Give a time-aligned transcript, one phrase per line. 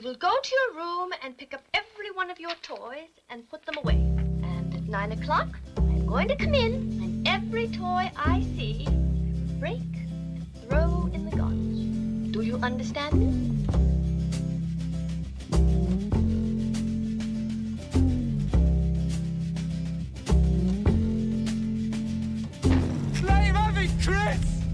[0.00, 3.46] You will go to your room and pick up every one of your toys and
[3.50, 3.96] put them away.
[3.96, 8.86] And at nine o'clock, I'm going to come in, and every toy I see,
[9.58, 12.32] break and throw in the garbage.
[12.32, 13.66] Do you understand me?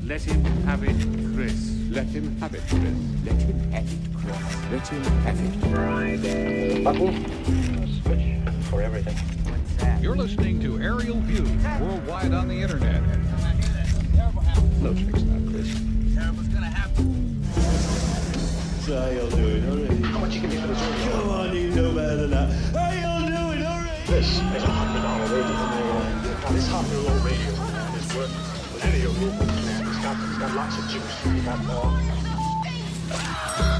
[0.04, 1.75] Let him have it, Chris!
[1.96, 2.82] Let him have it, Chris.
[3.24, 4.36] Let him have it, Chris.
[4.70, 5.72] Let him have it, Chris.
[6.22, 6.84] Let him have it.
[6.84, 8.26] Button, switch
[8.68, 9.16] for everything.
[10.02, 11.44] You're listening to Aerial View
[11.80, 13.02] worldwide on the internet.
[14.82, 15.72] No tricks now, Chris.
[16.14, 17.42] Terrible's gonna happen.
[18.82, 20.02] So how y'all doing already?
[20.02, 21.12] How much you give me for this radio?
[21.12, 22.50] Come on, you know better than that.
[22.76, 24.04] How y'all doing already?
[24.06, 25.48] This is a hundred dollar radio.
[26.44, 29.40] Now this hundred dollar radio man is worth any of your movements, man.
[29.40, 29.45] It's
[30.38, 31.26] got, lots of juice.
[31.26, 31.92] It's got more.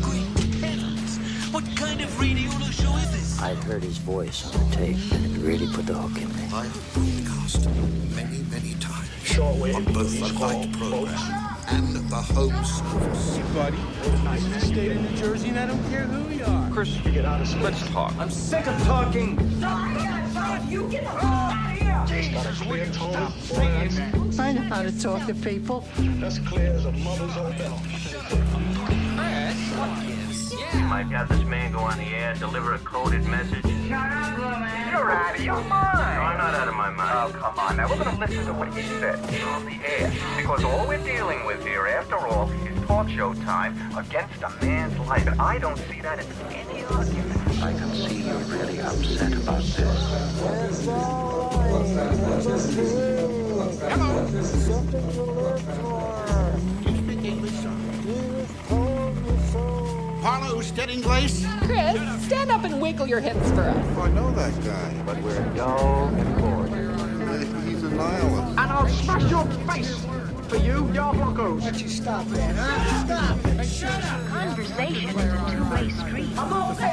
[0.02, 0.26] Great
[0.62, 1.18] heavens!
[1.52, 3.40] What kind of radio show is this?
[3.42, 6.42] I'd heard his voice on the tape, and it really put the hook in me.
[6.52, 7.68] I have broadcast
[8.14, 13.38] many, many times Shortwave, on both the it's light program and the home service.
[13.54, 13.76] Buddy,
[14.24, 16.70] nice state of New Jersey, and I don't care who you are.
[16.70, 17.62] Chris, you get out of space.
[17.62, 18.14] Let's talk.
[18.16, 19.38] I'm sick of talking.
[19.40, 19.60] It's
[22.06, 23.32] got a clear tone.
[23.48, 25.84] Boy, that's, I know how to talk to people.
[25.98, 27.82] that's clear as a mother's own bell.
[30.74, 33.62] You might have this man go on the air and deliver a coded message.
[33.62, 34.92] Shut up, man.
[34.92, 36.16] You're out of your mind.
[36.16, 37.34] No, I'm not out of my mind.
[37.34, 37.76] Oh, come on.
[37.76, 40.12] Now, we're going to listen to what he said on the air.
[40.36, 44.96] Because all we're dealing with here, after all, is talk show time against a man's
[45.00, 45.26] life.
[45.26, 47.62] And I don't see that as any argument.
[47.62, 50.86] I can see you're really upset about this.
[60.22, 61.46] Harlow Steading-Glace?
[61.62, 63.86] Chris, stand up and wiggle your hips for us.
[63.96, 65.02] Oh, I know that guy.
[65.04, 66.68] But we're dull and bored.
[67.64, 68.58] He's a nihilist.
[68.58, 70.04] And I'll smash your face
[70.48, 71.60] for you, your Broncos.
[71.60, 73.04] Why don't you stop that, huh?
[73.04, 74.35] Stop it.
[74.36, 76.36] Conversation is a two-way street.
[76.36, 76.86] I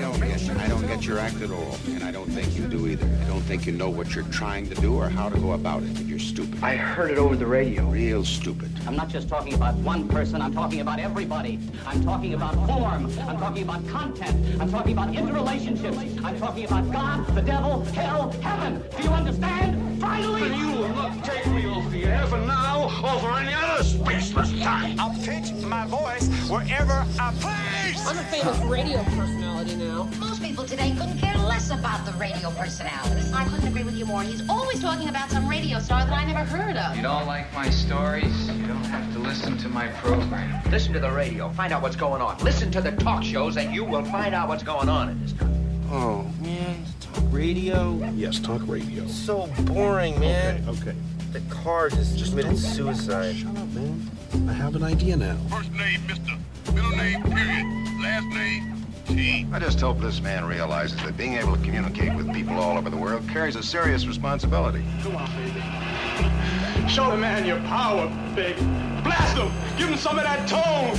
[0.00, 2.86] don't get I don't get your act at all, and I don't think you do
[2.86, 3.06] either.
[3.06, 5.82] I don't think you know what you're trying to do or how to go about
[5.84, 5.98] it.
[6.02, 6.62] You're stupid.
[6.62, 7.86] I heard it over the radio.
[7.86, 8.70] Real stupid.
[8.86, 11.58] I'm not just talking about one person, I'm talking about everybody.
[11.86, 13.06] I'm talking about form.
[13.20, 14.60] I'm talking about content.
[14.60, 16.24] I'm talking about interrelationships.
[16.24, 18.84] I'm talking about God, the devil, hell, heaven.
[18.96, 20.00] Do you understand?
[20.00, 20.48] Finally!
[20.56, 24.57] You will not take me off the air for now or for any other spaceless
[24.60, 24.98] time.
[24.98, 28.06] I'll pitch my voice wherever I please.
[28.06, 30.04] I'm a famous radio personality now.
[30.18, 33.32] Most people today couldn't care less about the radio personalities.
[33.32, 34.22] I couldn't agree with you more.
[34.22, 36.96] He's always talking about some radio star that I never heard of.
[36.96, 38.48] You don't like my stories?
[38.48, 40.62] You don't have to listen to my program.
[40.70, 41.48] Listen to the radio.
[41.50, 42.38] Find out what's going on.
[42.38, 45.32] Listen to the talk shows, and you will find out what's going on in this
[45.32, 45.56] country.
[45.90, 46.84] Oh, man.
[47.00, 47.94] Talk radio?
[48.14, 49.06] Yes, talk radio.
[49.06, 50.64] So boring, man.
[50.68, 50.94] Okay.
[51.32, 53.36] The car just committed suicide.
[53.36, 54.10] Shut up, man.
[54.48, 55.36] I have an idea now.
[55.50, 56.32] First name, Mister.
[56.72, 57.66] Middle name, period.
[58.02, 59.46] Last name, T.
[59.52, 62.88] I just hope this man realizes that being able to communicate with people all over
[62.88, 64.82] the world carries a serious responsibility.
[65.02, 66.88] Come on, baby.
[66.88, 68.60] Show the man your power, baby.
[69.02, 69.50] Blast him.
[69.76, 70.98] Give him some of that tone.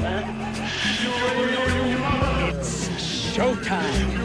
[0.00, 0.24] man.
[2.54, 2.88] It's
[3.36, 4.24] showtime.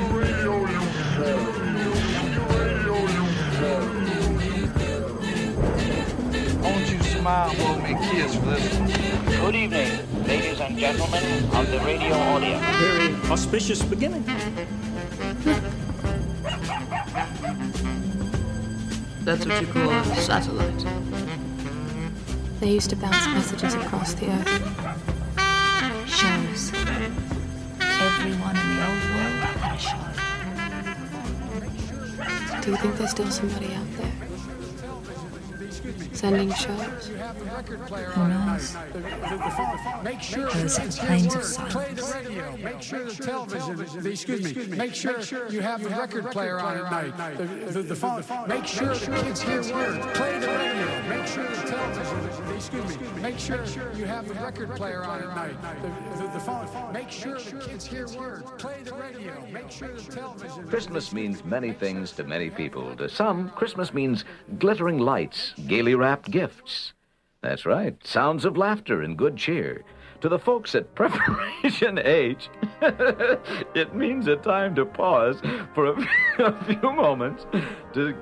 [7.19, 8.88] Smile and blow me a kiss for this one?
[9.25, 12.66] Good evening, ladies and gentlemen of the radio audience.
[12.78, 14.24] Very auspicious beginning.
[19.25, 20.85] That's what you call a satellite.
[22.62, 24.47] They used to bounce messages across the earth.
[26.08, 26.72] Shows.
[27.81, 30.03] Everyone in the old world had a show.
[32.62, 34.13] Do you think there's still somebody out there?
[36.13, 37.07] Sending shows?
[37.07, 38.75] Who knows?
[40.03, 42.14] Make sure Those are planes of silence.
[42.64, 45.19] Make sure the television, excuse me, make sure
[45.49, 47.37] you have the record player on at night.
[47.37, 50.05] The, the, the phone, make sure the kids hear words.
[50.17, 51.09] Play the radio.
[51.09, 53.66] Make sure the television, excuse me, make sure
[53.96, 55.58] you have the record player on at night.
[55.81, 58.49] The, the, the phone, make sure the kids hear words.
[58.58, 59.46] Play the radio.
[59.52, 60.67] Make sure the television.
[60.67, 62.96] Christmas means many things to many people.
[62.97, 64.25] To some, Christmas means
[64.58, 66.91] glittering lights, gaily wrapped gifts.
[67.41, 69.85] That's right, sounds of laughter and good cheer.
[70.20, 72.49] To the folks at Preparation H,
[72.81, 75.37] it means a time to pause
[75.73, 76.08] for a,
[76.40, 77.46] a few moments
[77.93, 78.14] to.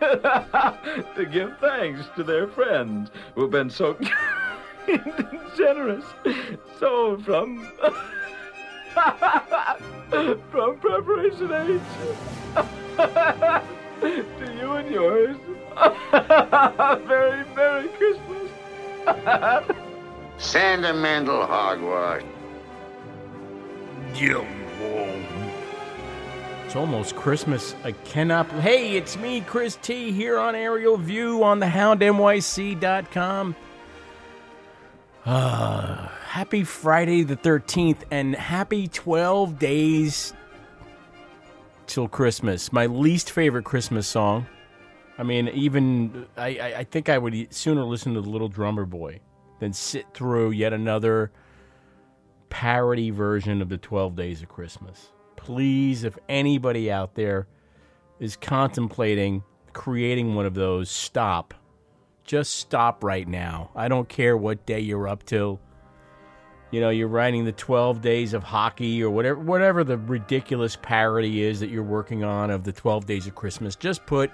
[0.00, 3.98] to give thanks to their friends who've been so
[5.56, 6.04] generous.
[6.78, 7.70] So from
[10.50, 11.82] from preparation H
[14.00, 15.36] to you and yours.
[17.06, 18.50] very Merry Christmas.
[20.38, 22.22] Sentimental hogwash.
[26.64, 27.74] It's almost Christmas.
[27.82, 28.48] I cannot.
[28.52, 33.56] Hey, it's me, Chris T, here on Aerial View on the houndnyc.com.
[35.26, 40.32] Uh, happy Friday the 13th and happy 12 days
[41.86, 42.72] till Christmas.
[42.72, 44.46] My least favorite Christmas song.
[45.20, 46.46] I mean, even I,
[46.78, 49.20] I, think I would sooner listen to the Little Drummer Boy
[49.58, 51.30] than sit through yet another
[52.48, 55.10] parody version of the 12 Days of Christmas.
[55.36, 57.46] Please, if anybody out there
[58.18, 59.42] is contemplating
[59.74, 61.52] creating one of those, stop.
[62.24, 63.72] Just stop right now.
[63.76, 65.60] I don't care what day you're up till.
[66.70, 71.42] You know, you're writing the 12 days of hockey or whatever whatever the ridiculous parody
[71.42, 73.76] is that you're working on of the 12 days of Christmas.
[73.76, 74.30] Just put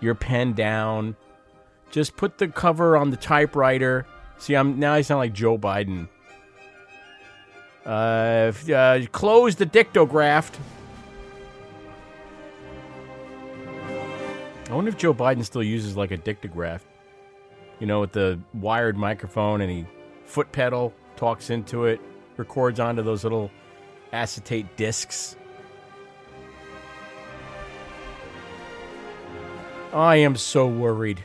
[0.00, 1.16] your pen down.
[1.90, 4.06] Just put the cover on the typewriter.
[4.38, 6.08] See, I'm now I sound like Joe Biden.
[7.84, 10.50] Uh, uh, close the dictograph.
[14.68, 16.80] I wonder if Joe Biden still uses like a dictograph.
[17.80, 19.86] You know, with the wired microphone and he
[20.24, 22.00] foot pedal talks into it,
[22.36, 23.50] records onto those little
[24.12, 25.36] acetate discs.
[29.92, 31.24] I am so worried.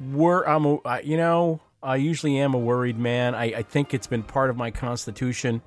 [0.00, 0.64] Wor- I'm,
[1.04, 3.34] you know, I usually am a worried man.
[3.34, 5.62] I, I think it's been part of my constitution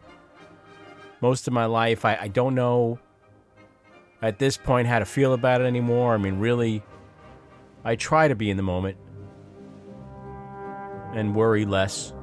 [1.22, 2.06] most of my life.
[2.06, 3.00] I, I don't know
[4.22, 6.14] at this point how to feel about it anymore.
[6.14, 6.84] I mean, really,
[7.84, 8.98] I try to be in the moment
[11.14, 12.14] and worry less.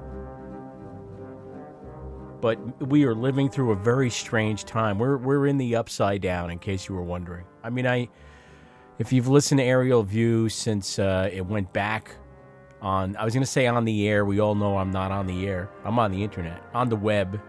[2.40, 4.98] But we are living through a very strange time.
[4.98, 7.44] We're we're in the upside down, in case you were wondering.
[7.62, 8.08] I mean, I
[9.02, 12.14] if you've listened to Aerial View since uh, it went back
[12.81, 14.25] on, I was going to say on the air.
[14.25, 15.69] We all know I'm not on the air.
[15.84, 17.40] I'm on the internet, on the web.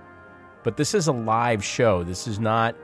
[0.64, 2.04] But this is a live show.
[2.04, 2.76] This is not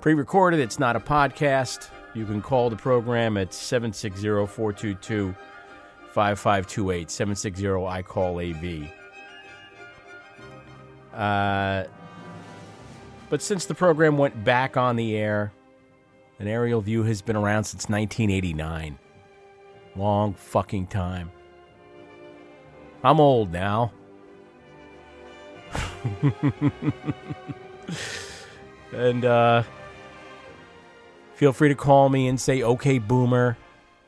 [0.00, 1.88] pre recorded, it's not a podcast.
[2.14, 5.34] You can call the program at 760 422
[6.12, 7.10] 5528.
[7.10, 8.88] 760 I call AV.
[11.12, 11.88] Uh,
[13.28, 15.52] but since the program went back on the air,
[16.40, 18.98] an aerial view has been around since 1989.
[19.94, 21.30] Long fucking time.
[23.04, 23.92] I'm old now.
[28.92, 29.62] and uh,
[31.34, 33.58] feel free to call me and say, okay, boomer,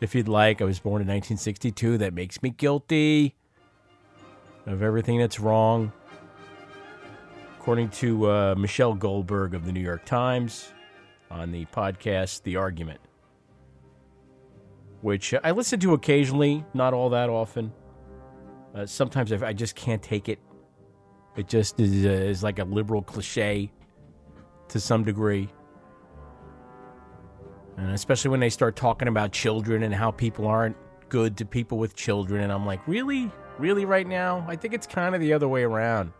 [0.00, 0.62] if you'd like.
[0.62, 1.98] I was born in 1962.
[1.98, 3.34] That makes me guilty
[4.66, 5.92] of everything that's wrong.
[7.60, 10.72] According to uh, Michelle Goldberg of the New York Times
[11.32, 13.00] on the podcast The Argument,
[15.00, 17.72] which I listen to occasionally, not all that often.
[18.74, 20.38] Uh, sometimes I, I just can't take it.
[21.36, 23.72] It just is, uh, is like a liberal cliche
[24.68, 25.48] to some degree.
[27.78, 30.76] And especially when they start talking about children and how people aren't
[31.08, 32.42] good to people with children.
[32.42, 33.30] And I'm like, really?
[33.58, 34.44] Really, right now?
[34.48, 36.12] I think it's kind of the other way around.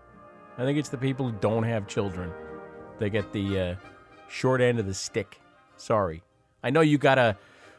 [0.57, 2.33] I think it's the people who don't have children.
[2.99, 3.75] They get the uh,
[4.33, 5.39] short end of the stick.
[5.77, 6.23] Sorry.
[6.63, 7.37] I know you got to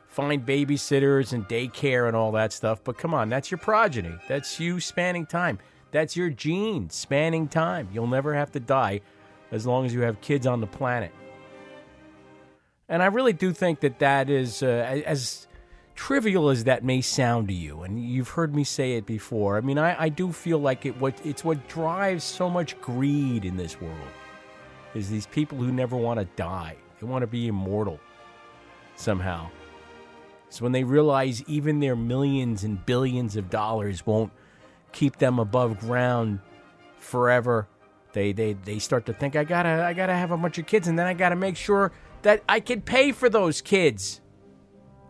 [0.08, 4.16] find babysitters and daycare and all that stuff, but come on, that's your progeny.
[4.28, 5.58] That's you spanning time.
[5.92, 7.90] That's your genes spanning time.
[7.92, 9.02] You'll never have to die
[9.52, 11.12] as long as you have kids on the planet.
[12.88, 15.48] And I really do think that that is uh, as
[15.96, 19.58] trivial as that may sound to you, and you've heard me say it before.
[19.58, 21.00] I mean, I, I do feel like it.
[21.00, 24.10] What it's what drives so much greed in this world
[24.94, 26.78] is these people who never want to die.
[27.00, 28.00] They want to be immortal
[28.96, 29.50] somehow.
[30.50, 34.32] So when they realize even their millions and billions of dollars won't
[34.92, 36.40] keep them above ground
[36.98, 37.68] forever,
[38.14, 40.88] they they they start to think I gotta I gotta have a bunch of kids,
[40.88, 44.22] and then I gotta make sure that I can pay for those kids.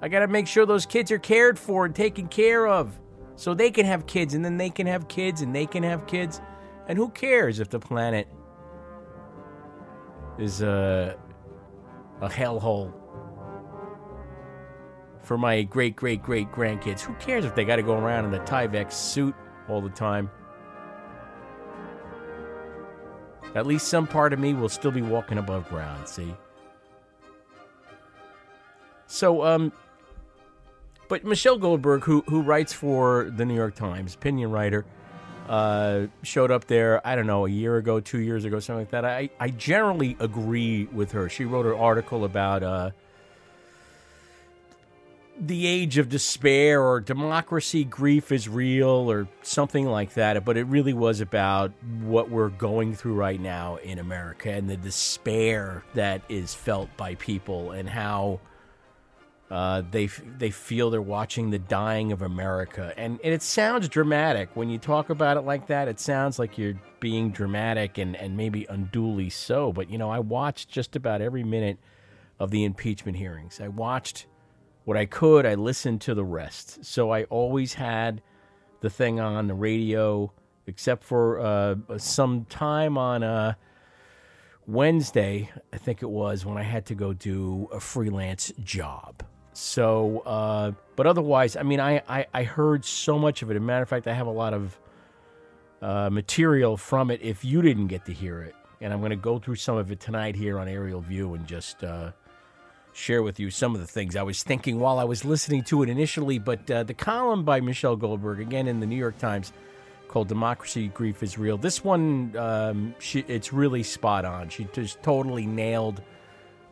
[0.02, 2.98] I gotta make sure those kids are cared for and taken care of,
[3.36, 6.08] so they can have kids, and then they can have kids, and they can have
[6.08, 6.40] kids,
[6.88, 8.30] and who cares if the planet
[10.38, 11.18] is a
[12.22, 12.94] a hellhole
[15.22, 17.02] for my great great great grandkids?
[17.02, 19.36] Who cares if they got to go around in a Tyvek suit
[19.70, 20.30] all the time?
[23.56, 26.34] At least some part of me will still be walking above ground, see?
[29.06, 29.72] So, um,
[31.08, 34.86] but Michelle Goldberg, who, who writes for the New York Times, opinion writer,
[35.48, 38.92] uh, showed up there, I don't know, a year ago, two years ago, something like
[38.92, 39.06] that.
[39.06, 41.30] I, I generally agree with her.
[41.30, 42.92] She wrote an article about uh,
[45.40, 50.46] the age of despair or democracy, grief is real or something like that.
[50.46, 51.72] But it really was about
[52.02, 57.16] what we're going through right now in America and the despair that is felt by
[57.16, 58.40] people and how
[59.52, 64.50] uh, they they feel they're watching the dying of America, and and it sounds dramatic
[64.56, 65.88] when you talk about it like that.
[65.88, 69.72] It sounds like you're being dramatic and and maybe unduly so.
[69.72, 71.78] But you know, I watched just about every minute
[72.40, 73.60] of the impeachment hearings.
[73.62, 74.26] I watched
[74.86, 75.46] what I could.
[75.46, 76.84] I listened to the rest.
[76.84, 78.22] So I always had
[78.82, 80.32] the thing on the radio,
[80.68, 83.24] except for uh, some time on.
[83.24, 83.54] Uh,
[84.66, 89.24] Wednesday, I think it was, when I had to go do a freelance job.
[89.54, 93.56] So, uh, but otherwise, I mean, I, I, I, heard so much of it.
[93.56, 94.80] As a matter of fact, I have a lot of
[95.82, 98.56] uh, material from it if you didn't get to hear it.
[98.82, 101.46] And I'm going to go through some of it tonight here on Aerial View and
[101.46, 102.12] just uh,
[102.94, 105.84] share with you some of the things I was thinking while I was listening to
[105.84, 106.40] it initially.
[106.40, 109.54] But uh, the column by Michelle Goldberg, again in the New York Times,
[110.08, 111.58] called Democracy Grief is Real.
[111.58, 114.50] This one, um, she, it's really spot on.
[114.50, 116.02] She just totally nailed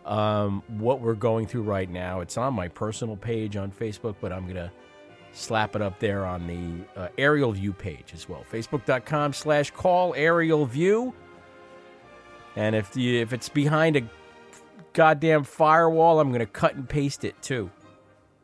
[0.06, 2.22] um, what we're going through right now.
[2.22, 4.72] It's on my personal page on Facebook, but I'm going to
[5.34, 8.44] slap it up there on the uh, aerial view page as well.
[8.52, 11.14] Facebook.com slash call aerial view.
[12.56, 14.04] And if the, if it's behind a
[14.94, 17.70] goddamn firewall, I'm going to cut and paste it too.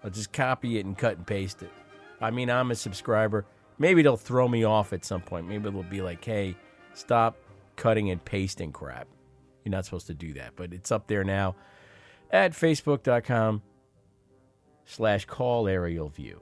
[0.03, 1.71] I'll just copy it and cut and paste it.
[2.21, 3.45] I mean, I'm a subscriber.
[3.79, 5.47] Maybe they'll throw me off at some point.
[5.47, 6.55] Maybe they'll be like, hey,
[6.93, 7.35] stop
[7.75, 9.07] cutting and pasting crap.
[9.67, 11.53] You're not supposed to do that, but it's up there now
[12.31, 13.61] at facebook.com
[14.85, 16.41] slash call aerial view.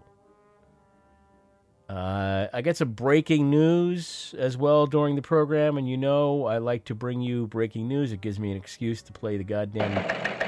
[1.89, 6.59] Uh, I get some breaking news as well during the program, and you know I
[6.59, 8.11] like to bring you breaking news.
[8.11, 9.95] It gives me an excuse to play the goddamn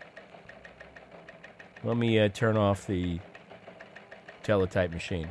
[1.84, 3.20] Let me uh, turn off the
[4.44, 5.28] teletype machine.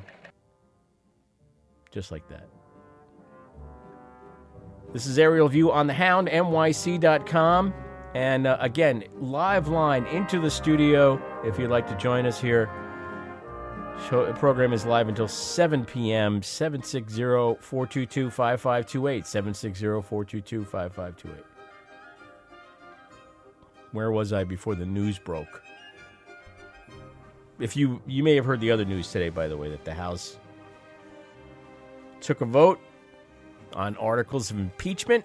[1.90, 2.46] Just like that.
[4.92, 7.74] This is Aerial View on the Hound, NYC.com.
[8.14, 12.70] And uh, again, live line into the studio if you'd like to join us here.
[14.08, 16.42] Show, the program is live until 7 p.m.
[16.42, 19.26] 760 422 5528.
[19.26, 21.44] 760 422 5528.
[23.92, 25.62] Where was I before the news broke?
[27.58, 29.94] If you you may have heard the other news today, by the way, that the
[29.94, 30.38] House
[32.20, 32.78] took a vote
[33.74, 35.24] on articles of impeachment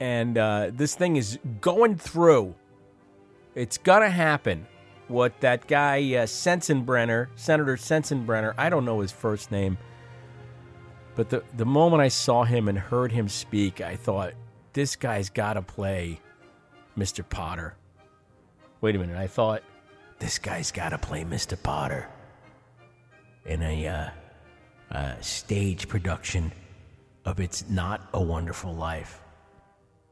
[0.00, 2.54] and uh, this thing is going through.
[3.54, 4.66] It's gonna happen.
[5.08, 9.78] What that guy uh, Sensenbrenner, Senator Sensenbrenner, I don't know his first name,
[11.14, 14.34] but the the moment I saw him and heard him speak, I thought
[14.72, 16.20] this guy's got to play
[16.98, 17.26] Mr.
[17.26, 17.76] Potter.
[18.80, 19.62] Wait a minute, I thought
[20.18, 21.60] this guy's got to play Mr.
[21.60, 22.08] Potter
[23.44, 24.08] in a uh,
[24.90, 26.52] uh, stage production
[27.24, 29.22] of "It's Not a Wonderful Life."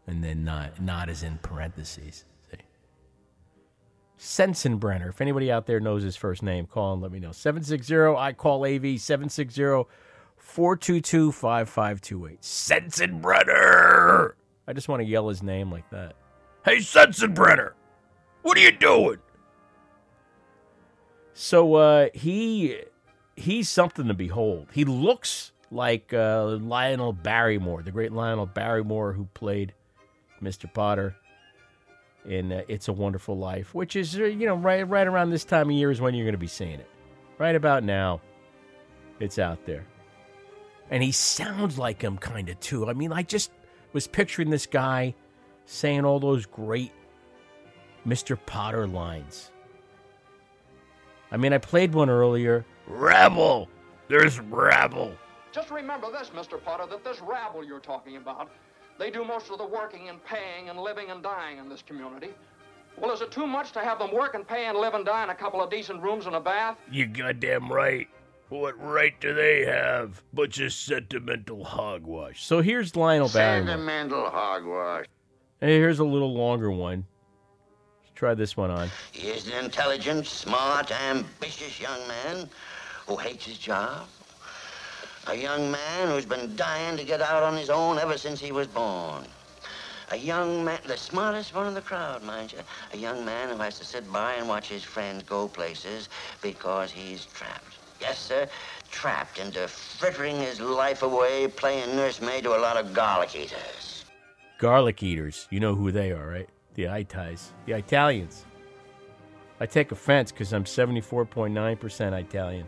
[0.07, 2.25] And then not not as in parentheses.
[2.51, 2.59] See.
[4.19, 5.09] Sensenbrenner.
[5.09, 7.33] If anybody out there knows his first name, call and let me know.
[7.33, 9.85] 760 I call AV 760
[10.37, 12.41] 422 5528.
[12.43, 14.33] Sensenbrenner!
[14.67, 16.15] I just want to yell his name like that.
[16.65, 17.73] Hey, Sensenbrenner!
[18.43, 19.19] What are you doing?
[21.33, 22.79] So uh, he
[23.37, 24.69] he's something to behold.
[24.73, 29.75] He looks like uh, Lionel Barrymore, the great Lionel Barrymore who played
[30.45, 30.73] Mr.
[30.73, 31.17] Potter
[32.25, 35.45] in uh, It's a Wonderful Life, which is, uh, you know, right, right around this
[35.45, 36.89] time of year is when you're going to be seeing it.
[37.39, 38.21] Right about now,
[39.21, 39.85] it's out there.
[40.91, 42.89] And he sounds like him kind of too.
[42.89, 43.51] I mean, I just
[43.93, 45.15] was picturing this guy
[45.67, 46.93] saying all those great
[48.07, 48.39] Mr.
[48.47, 49.51] Potter lines.
[51.33, 52.65] I mean, I played one earlier.
[52.87, 53.69] Rebel!
[54.09, 55.15] There's rabble.
[55.53, 56.63] Just remember this, Mr.
[56.63, 58.51] Potter, that this rabble you're talking about,
[58.99, 62.31] they do most of the working and paying and living and dying in this community.
[62.97, 65.25] Well, is it too much to have them work and pay and live and die
[65.25, 66.79] in a couple of decent rooms and a bath?
[66.91, 68.09] You goddamn right.
[68.51, 70.23] What right do they have?
[70.33, 72.45] Bunch of sentimental hogwash.
[72.45, 73.75] So here's Lionel Barrymore.
[73.75, 75.07] Sentimental hogwash.
[75.61, 77.05] Hey, here's a little longer one.
[78.03, 78.91] Let's try this one on.
[79.11, 82.49] He is an intelligent, smart, ambitious young man
[83.09, 84.07] who hates his job.
[85.27, 88.53] A young man who's been dying to get out on his own ever since he
[88.53, 89.25] was born.
[90.11, 92.59] A young man, the smartest one in the crowd, mind you.
[92.93, 96.11] A young man who has to sit by and watch his friends go places
[96.43, 97.79] because he's trapped.
[98.01, 98.47] Yes, sir,
[98.91, 104.05] trapped into frittering his life away playing nursemaid to a lot of garlic eaters.
[104.59, 105.49] Garlic eaters.
[105.51, 106.49] You know who they are, right?
[106.75, 107.49] The Itais.
[107.65, 108.45] The Italians.
[109.59, 112.67] I take offense because I'm 74.9% Italian.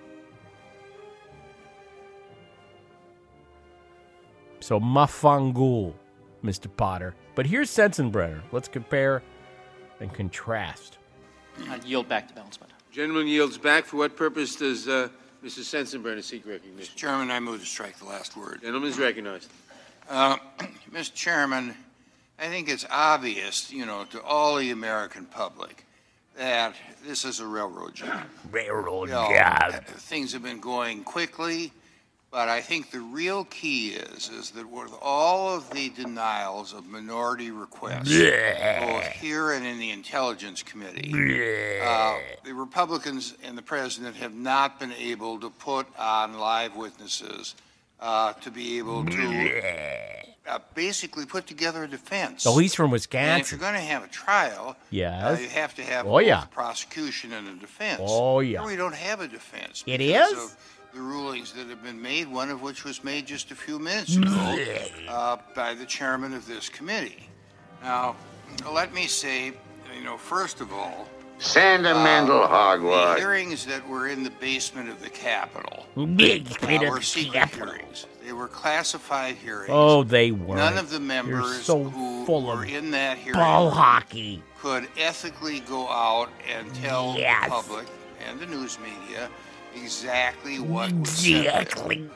[4.67, 5.95] So, mafangul,
[6.43, 6.67] Mr.
[6.77, 7.15] Potter.
[7.37, 8.43] But here's Sensenbrenner.
[8.51, 9.23] Let's compare
[10.01, 10.99] and contrast.
[11.69, 12.75] I yield back to balance button.
[12.91, 13.85] Gentleman yields back.
[13.85, 15.09] For what purpose does uh,
[15.45, 15.73] Mrs.
[15.73, 16.93] Sensenbrenner seek recognition?
[16.95, 16.97] Mr.
[16.97, 18.63] Chairman, I move to strike the last word.
[18.63, 19.53] Gentleman is recognized.
[20.11, 20.39] Uh,
[20.93, 21.15] Mr.
[21.15, 21.73] Chairman,
[22.41, 25.87] I think it's obvious, you know, to all the American public
[26.37, 26.75] that
[27.07, 28.25] this is a railroad job.
[28.51, 29.85] Railroad You know, job.
[29.85, 31.71] Things have been going quickly,
[32.37, 36.87] but I think the real key is, is that with all of the denials of
[36.87, 44.17] minority requests, both here and in the Intelligence Committee, uh, the Republicans and the President
[44.17, 47.55] have not been able to put on live witnesses
[48.01, 49.63] uh, to be able to
[50.47, 52.47] uh, basically put together a defense.
[52.47, 55.41] Oh, he's from And if you're going to have a trial, uh, Yes.
[55.41, 56.43] you have to have Oh, both yeah.
[56.43, 58.03] a prosecution and a defense.
[58.05, 58.61] Oh, yeah.
[58.61, 59.83] Here we don't have a defense.
[59.87, 60.33] It is?
[60.33, 60.57] Of
[60.97, 64.17] the rulings that have been made, one of which was made just a few minutes
[64.17, 64.57] ago
[65.09, 67.29] uh, by the chairman of this committee.
[67.83, 68.17] Now,
[68.73, 69.53] let me say,
[69.95, 71.07] you know, first of all,
[71.39, 73.19] Sentimental the hogwash.
[73.19, 75.85] hearings that were in the basement of the Capitol
[76.17, 77.67] Basement uh, were secret Capitol.
[77.75, 78.07] hearings.
[78.25, 79.69] They were classified hearings.
[79.71, 80.57] Oh, they weren't.
[80.57, 84.43] None of the members so who full were of in that hearing ball hockey.
[84.59, 87.45] could ethically go out and tell Yes.
[87.45, 87.87] the public
[88.27, 89.29] and the news media
[89.77, 91.27] exactly what was.
[91.27, 92.09] Exactly.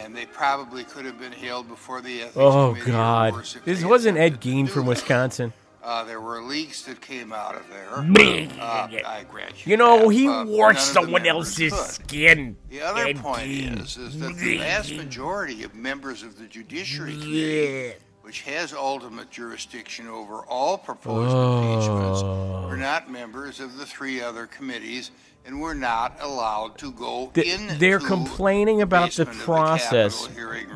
[0.00, 3.32] And they probably could have been hailed before the ethics Oh, committee or God.
[3.34, 4.88] worse if This they wasn't Ed attempted to Gein do from that.
[4.90, 5.52] Wisconsin.
[5.82, 7.88] Uh, there were leaks that came out of there.
[8.60, 9.70] Uh, I grant you.
[9.70, 11.86] You know, that, he but wore none of the someone members else's could.
[12.06, 12.56] skin.
[12.68, 13.82] The other Ed point Gein.
[13.82, 19.30] is, is that the vast majority of members of the Judiciary Committee, which has ultimate
[19.30, 22.22] jurisdiction over all proposed impeachments,
[22.68, 25.10] were not members of the three other committees
[25.44, 27.78] and were not allowed to go Th- in.
[27.78, 30.28] They're complaining about the process.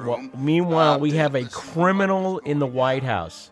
[0.04, 3.50] Well, meanwhile, we have a criminal in the White House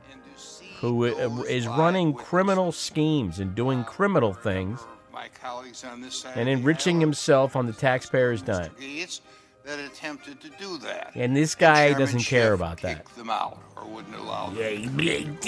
[0.80, 1.28] who uh,
[1.76, 4.80] running criminal schemes and doing criminal things
[5.20, 8.70] my colleagues on this side and of the enriching himself on the taxpayer's dime.
[9.64, 11.12] That attempted to do that.
[11.14, 13.04] And this guy Chairman doesn't care about that.
[13.04, 14.56] kicked them out or wouldn't allow them.
[14.56, 15.38] When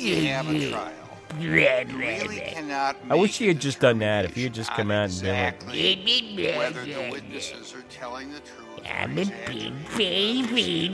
[0.00, 0.97] you have a trial, you
[1.38, 4.24] really cannot I wish make he had just done that.
[4.24, 8.32] If he had just come out and been like, exactly whether the witnesses are telling
[8.32, 8.68] the truth.
[8.92, 10.90] I'm a big baby.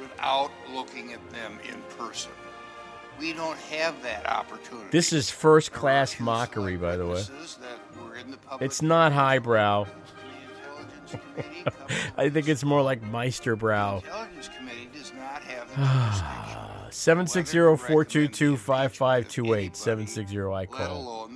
[0.00, 2.32] Without looking at them in person.
[3.18, 4.88] We don't have that opportunity.
[4.90, 7.14] This is first class mockery, by the way.
[7.14, 9.86] Witnesses that were in the public It's not highbrow.
[12.16, 14.02] I think it's more like Meisterbrow.
[16.98, 19.76] 760-422-5528.
[19.76, 21.30] 760 I call.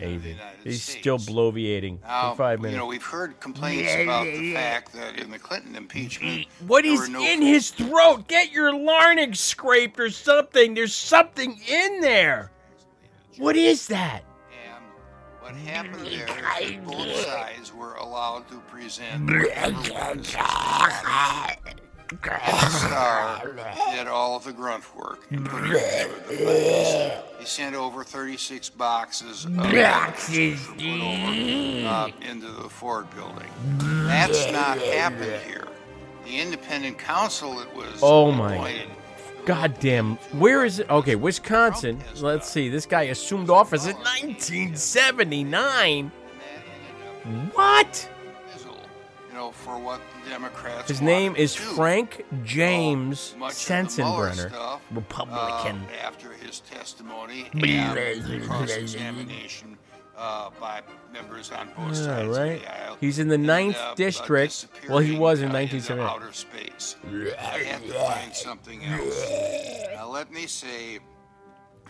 [0.00, 0.36] Avid.
[0.62, 5.18] He's still bloviating Now, for five you know, we've heard complaints about the fact that
[5.18, 8.28] in the Clinton impeachment, What there is were no in his throat?
[8.28, 10.74] Get your larynx scraped or something.
[10.74, 12.52] There's something in there.
[13.38, 14.22] What is that?
[15.40, 16.28] What happened there
[16.60, 19.26] is that both sides were allowed to present
[22.12, 23.58] whatever witnesses they wanted.
[23.58, 27.24] And Starr did all of the grunt work in putting together the files.
[27.38, 30.66] He sent over 36 boxes of Boxes.
[30.66, 33.48] put over uh, into the Ford building.
[33.78, 35.68] That's not happened here.
[36.24, 38.88] The independent counsel that was Oh my appointed
[39.48, 40.16] goddamn.
[40.32, 40.90] Where is it?
[40.90, 41.98] Okay, Wisconsin.
[42.16, 42.68] Let's see.
[42.68, 46.12] This guy assumed office in 1979.
[47.54, 48.10] What?
[49.38, 50.88] Know, for what the Democrats.
[50.88, 51.60] His name is do.
[51.60, 55.76] Frank James Much of the Mueller Sensenbrenner, stuff, Republican.
[55.76, 59.78] uh, after his testimony and blah, the blah, cross-examination
[60.16, 62.52] uh, by members on both Yeah, sides right.
[62.56, 62.96] of the aisle.
[63.00, 64.66] He's in the ninth uh, district.
[64.88, 66.96] Well, he was in disappearing, uh, outer space.
[67.06, 69.24] I have to find something else.
[69.94, 70.98] Now, let me say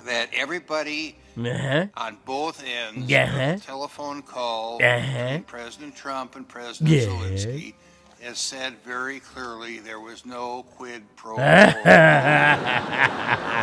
[0.04, 1.86] that everybody Uh-huh.
[1.96, 5.38] on both ends of the telephone call Uh-huh.
[5.46, 7.06] President Trump and President Yeah.
[7.06, 7.74] Zelensky
[8.22, 11.44] has said very clearly there was no quid pro quo.
[11.44, 11.74] there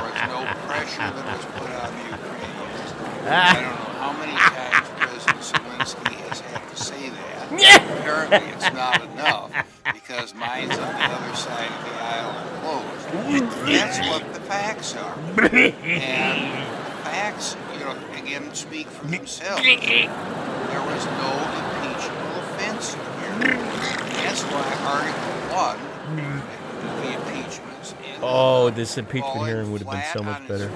[0.01, 2.93] was no pressure that was put on the Ukrainians.
[3.27, 3.69] I don't know
[3.99, 7.21] how many times President Zelensky has had to say that.
[7.99, 9.51] Apparently, it's not enough
[9.93, 13.07] because mine's on the other side of the aisle and closed.
[13.67, 14.23] That's what
[14.55, 15.15] facts are.
[15.37, 16.65] And
[17.03, 19.61] facts, you know, again, speak for themselves.
[20.75, 23.55] There was no impeachable offense here.
[24.23, 30.21] That's why Article 1, the impeachments, in Oh, this impeachment hearing would have been so
[30.23, 30.65] much better.
[30.65, 30.73] and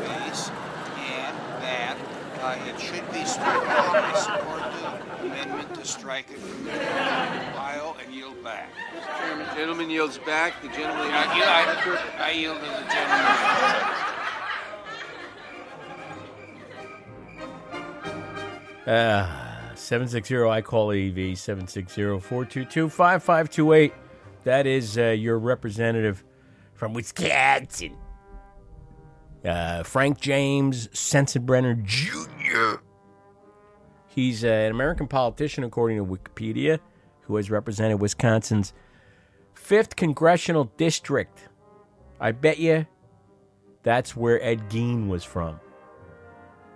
[1.64, 1.98] that
[2.42, 3.96] uh, it should be struck down.
[3.96, 4.62] I support
[5.20, 7.79] the amendment to strike it from the Ohio and yield
[8.44, 8.70] back.
[8.96, 9.18] Mr.
[9.20, 10.62] Chairman, gentleman yields back.
[10.62, 11.08] The gentleman.
[11.12, 13.96] I, yield- I, I yield to the gentleman.
[18.88, 23.92] Ah, 760 I call AV 760-422-5528.
[24.46, 26.24] That is uh, your representative
[26.74, 27.98] from Wisconsin.
[29.46, 32.82] Uh, Frank James Sensenbrenner Jr.
[34.08, 36.80] He's uh, an American politician, according to Wikipedia,
[37.30, 38.74] who has represented Wisconsin's
[39.56, 41.48] 5th Congressional District.
[42.20, 42.88] I bet you
[43.84, 45.60] that's where Ed Gein was from.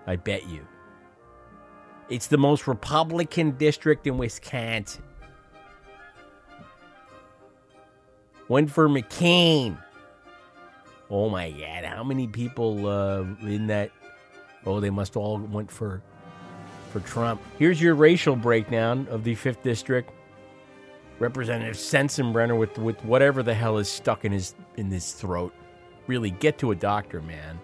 [0.06, 0.66] I bet you.
[2.08, 5.02] It's the most Republican district in Wisconsin.
[8.48, 9.76] Went for McCain.
[11.10, 11.86] Oh my God!
[11.86, 13.90] How many people uh, in that?
[14.68, 16.04] Oh, they must all went for
[16.92, 17.42] for Trump.
[17.58, 20.12] Here's your racial breakdown of the fifth district.
[21.20, 25.54] Representative Sensenbrenner with with whatever the hell is stuck in his in his throat.
[26.08, 27.60] Really, get to a doctor, man.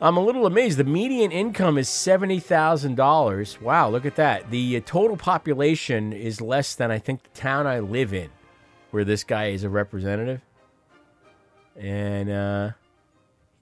[0.00, 0.78] I'm a little amazed.
[0.78, 3.60] The median income is seventy thousand dollars.
[3.60, 4.50] Wow, look at that.
[4.50, 8.30] The uh, total population is less than I think the town I live in,
[8.90, 10.40] where this guy is a representative,
[11.76, 12.70] and uh,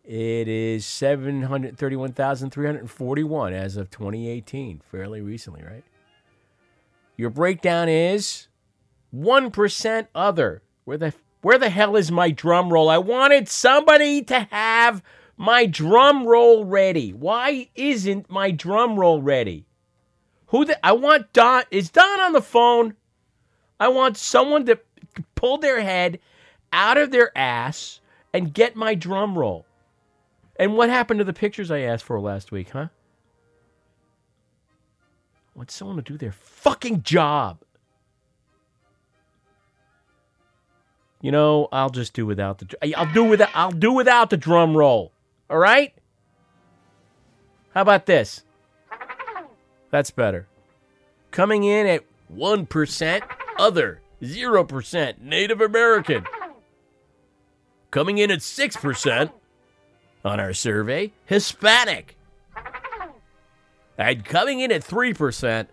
[0.05, 5.85] it is seven hundred thirty-one thousand three hundred forty-one as of 2018, fairly recently, right?
[7.17, 8.49] Your breakdown is
[9.11, 10.63] one percent other.
[10.85, 12.89] Where the where the hell is my drum roll?
[12.89, 15.03] I wanted somebody to have
[15.37, 17.13] my drum roll ready.
[17.13, 19.67] Why isn't my drum roll ready?
[20.47, 22.95] Who the I want Don is Don on the phone?
[23.81, 24.79] I want someone to
[25.35, 26.21] pull their head
[26.73, 28.01] out of their ass
[28.33, 29.67] and get my drum roll.
[30.57, 32.89] And what happened to the pictures I asked for last week, huh?
[35.55, 37.59] I want someone to do their fucking job.
[41.21, 42.97] You know, I'll just do without the.
[42.97, 43.51] I'll do without.
[43.55, 45.13] I'll do without the drum roll.
[45.49, 45.95] All right.
[47.75, 48.43] How about this?
[49.91, 50.49] That's better.
[51.31, 53.25] Coming in at one percent,
[53.59, 56.25] other zero percent Native American.
[57.91, 59.31] Coming in at six percent
[60.25, 62.17] on our survey, Hispanic.
[63.99, 65.69] And coming in at three percent,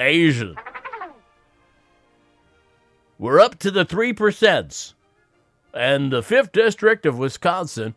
[0.00, 0.56] Asian.
[3.18, 4.94] We're up to the 3%.
[5.72, 7.94] And the 5th District of Wisconsin,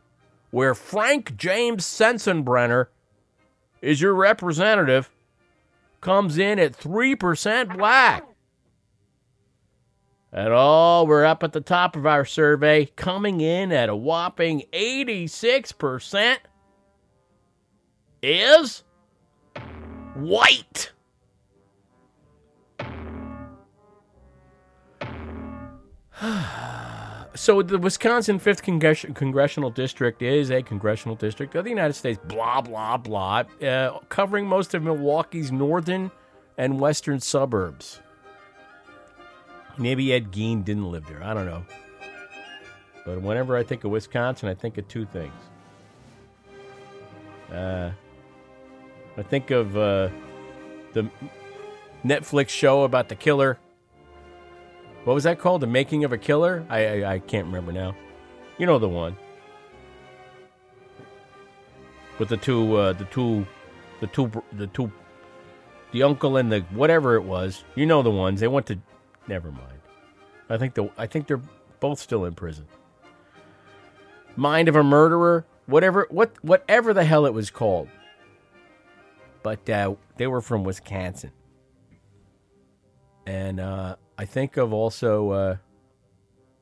[0.52, 2.88] where Frank James Sensenbrenner
[3.82, 5.10] is your representative,
[6.02, 8.26] comes in at 3% black.
[10.32, 14.64] And oh, we're up at the top of our survey, coming in at a whopping
[14.74, 16.38] 86%
[18.22, 18.84] is
[20.18, 20.92] white.
[27.36, 32.20] so the Wisconsin 5th Congress- Congressional District is a congressional district of the United States,
[32.26, 36.12] blah, blah, blah, uh, covering most of Milwaukee's northern
[36.58, 38.02] and western suburbs.
[39.78, 41.24] Maybe Ed Gein didn't live there.
[41.24, 41.64] I don't know.
[43.06, 45.32] But whenever I think of Wisconsin, I think of two things.
[47.52, 47.92] Uh,
[49.18, 50.10] I think of uh,
[50.94, 51.10] the
[52.06, 53.58] Netflix show about the killer.
[55.04, 55.62] What was that called?
[55.62, 56.66] The Making of a Killer?
[56.70, 57.96] I, I I can't remember now.
[58.58, 59.16] You know the one
[62.20, 63.46] with the two uh, the two
[64.00, 64.92] the two the two
[65.92, 67.64] the uncle and the whatever it was.
[67.76, 68.40] You know the ones.
[68.40, 68.80] They went to.
[69.28, 69.80] Never mind.
[70.50, 71.42] I think the I think they're
[71.80, 72.68] both still in prison.
[74.36, 77.90] Mind of a murderer, whatever what whatever the hell it was called.
[79.48, 81.32] But uh, they were from Wisconsin,
[83.26, 85.56] and uh, I think of also uh,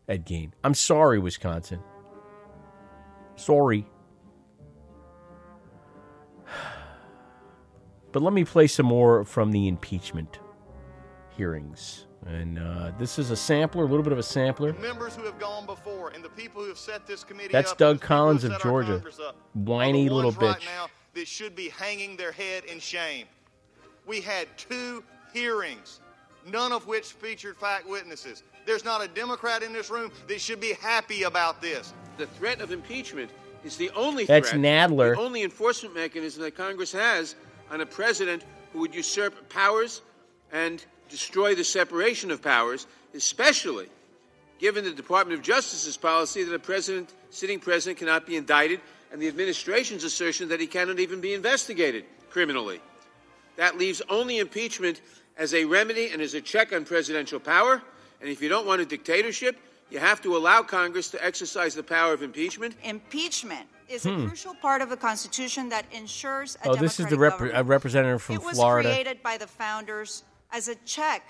[0.08, 0.52] Ed Gein.
[0.63, 1.80] I'm sorry, Wisconsin.
[3.38, 3.88] Sorry.
[8.12, 10.39] But let me play some more from the impeachment
[11.36, 12.06] hearings.
[12.26, 14.71] And uh, this is a sampler, a little bit of a sampler.
[14.74, 17.78] members who have gone before and the people who have set this committee That's up,
[17.78, 19.34] Doug and the people who Collins of Georgia.
[19.54, 20.65] Whiny little ones right bitch.
[20.65, 23.25] now that should be hanging their head in shame.
[24.06, 25.99] We had two hearings,
[26.45, 28.43] none of which featured fact witnesses.
[28.65, 31.93] There's not a Democrat in this room that should be happy about this.
[32.17, 33.32] The threat of impeachment
[33.63, 35.15] is the only That's threat, Nadler.
[35.15, 37.36] the only enforcement mechanism that Congress has
[37.71, 40.01] on a president who would usurp powers
[40.51, 43.88] and destroy the separation of powers, especially
[44.60, 48.80] given the Department of Justice's policy that a president, sitting president, cannot be indicted,
[49.15, 52.82] and the administration's assertion that he cannot even be investigated criminally.
[53.56, 54.99] That leaves only impeachment
[55.38, 57.82] as a remedy and as a check on presidential power.
[58.19, 59.56] And if you don't want a dictatorship,
[59.89, 62.75] you have to allow Congress to exercise the power of impeachment.
[62.84, 64.25] Impeachment is Hmm.
[64.25, 67.58] a crucial part of the Constitution that ensures a Oh, this is the rep- government.
[67.58, 68.89] a representative from it was Florida.
[68.89, 71.25] created by the founders as a check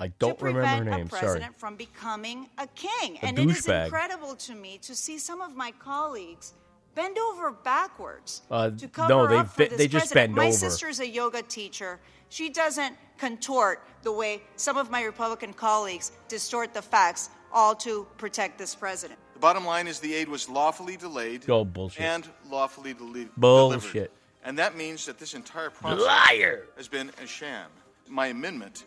[0.00, 1.06] I don't to remember her prevent name.
[1.06, 1.20] a Sorry.
[1.20, 3.18] president from becoming a king.
[3.22, 6.54] A and it is incredible to me to see some of my colleagues
[6.94, 10.14] bend over backwards Uh, to cover no, they up for be- this they just president.
[10.14, 10.56] bend my over.
[10.56, 12.00] sister is a yoga teacher.
[12.28, 18.06] She doesn't contort the way some of my Republican colleagues distort the facts, all to
[18.18, 19.18] protect this president.
[19.34, 22.00] The bottom line is the aid was lawfully delayed Oh, bullshit.
[22.02, 23.92] and lawfully deli- Bullshit.
[23.92, 24.10] delivered.
[24.44, 26.66] And that means that this entire process Liar.
[26.76, 27.68] has been a sham.
[28.08, 28.84] My amendment,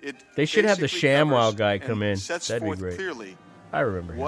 [0.00, 2.16] it They should have the basically ShamWow guy come in.
[2.16, 2.96] Sets That'd be great.
[2.96, 3.36] clearly
[3.72, 4.20] I remember him.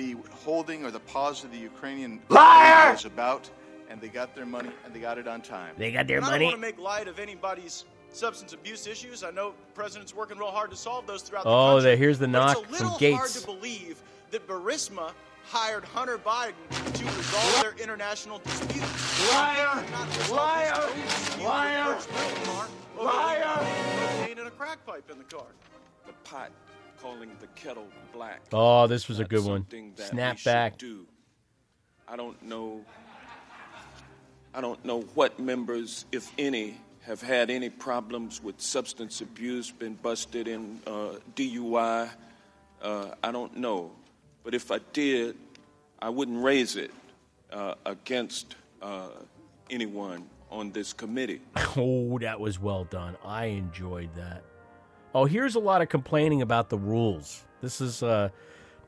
[0.00, 2.92] What the holding or the pause of the Ukrainian Liar!
[2.92, 3.50] was about,
[3.90, 5.74] and they got their money and they got it on time.
[5.76, 9.22] They got their And I don't want to make light of anybody's substance abuse issues.
[9.22, 11.82] I know the president's working real hard to solve those throughout the Oh, country.
[11.90, 13.16] there- here's the but knock it's a from little Gaetz.
[13.16, 15.12] hard to believe that Burisma
[15.44, 16.54] hired Hunter Biden
[16.94, 19.30] to resolve their international disputes.
[19.32, 19.84] Liar!
[19.92, 20.70] Not Liar!
[20.72, 21.94] resolve this dispute Liar!
[21.94, 22.66] with George Whitmore
[22.98, 23.66] over Liar!
[24.18, 25.46] cocaine and a crack pipe in the car.
[26.06, 26.50] The pot
[27.00, 28.42] calling the kettle black.
[28.52, 29.66] Oh, this was a good one.
[29.96, 30.78] Snap back.
[30.78, 31.06] Do.
[32.06, 32.84] I don't know.
[34.52, 39.94] I don't know what members, if any, have had any problems with substance abuse, been
[39.94, 42.10] busted in uh, DUI.
[42.82, 43.92] Uh, I don't know,
[44.42, 45.36] but if I did,
[46.00, 46.90] I wouldn't raise it
[47.52, 49.08] uh, against uh,
[49.70, 51.40] anyone on this committee.
[51.76, 53.16] Oh, that was well done.
[53.24, 54.42] I enjoyed that.
[55.14, 57.44] Oh, here's a lot of complaining about the rules.
[57.60, 58.28] This is uh,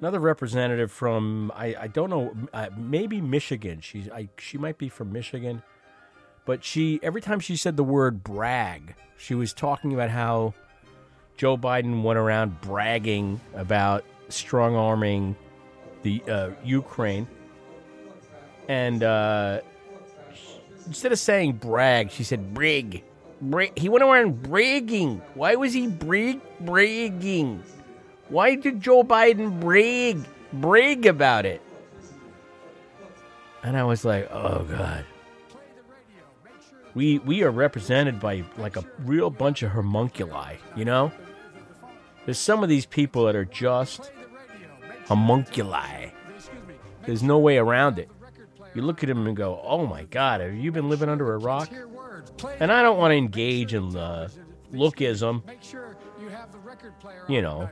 [0.01, 3.81] another representative from I, I don't know uh, maybe Michigan.
[3.81, 5.63] She's I, she might be from Michigan,
[6.45, 10.55] but she every time she said the word brag, she was talking about how
[11.37, 15.35] Joe Biden went around bragging about strong arming
[16.03, 17.27] the uh, Ukraine,
[18.69, 19.61] and uh,
[20.87, 23.03] instead of saying brag, she said brig.
[23.43, 23.77] Brig.
[23.77, 25.21] He went around bragging.
[25.35, 27.63] Why was he brig bragging?
[28.29, 31.61] Why did Joe Biden brag brag about it?
[33.65, 35.05] And I was like, oh god.
[36.95, 41.11] We we are represented by like a real bunch of homunculi, you know?
[42.25, 44.13] There's some of these people that are just
[45.07, 46.13] homunculi.
[47.07, 48.09] There's no way around it.
[48.75, 51.39] You look at them and go, "Oh my God, have you been living under a
[51.39, 51.71] rock?"
[52.61, 54.31] And I don't want to engage in the
[54.73, 55.43] lookism,
[56.21, 57.69] you have the record player you on know.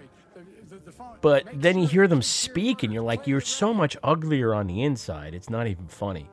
[1.21, 4.83] But then you hear them speak, and you're like, "You're so much uglier on the
[4.83, 5.35] inside.
[5.35, 6.31] It's not even funny."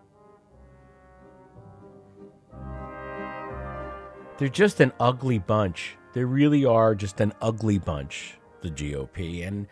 [4.38, 5.98] They're just an ugly bunch.
[6.14, 9.42] They really are just an ugly bunch, the GOP.
[9.42, 9.68] And,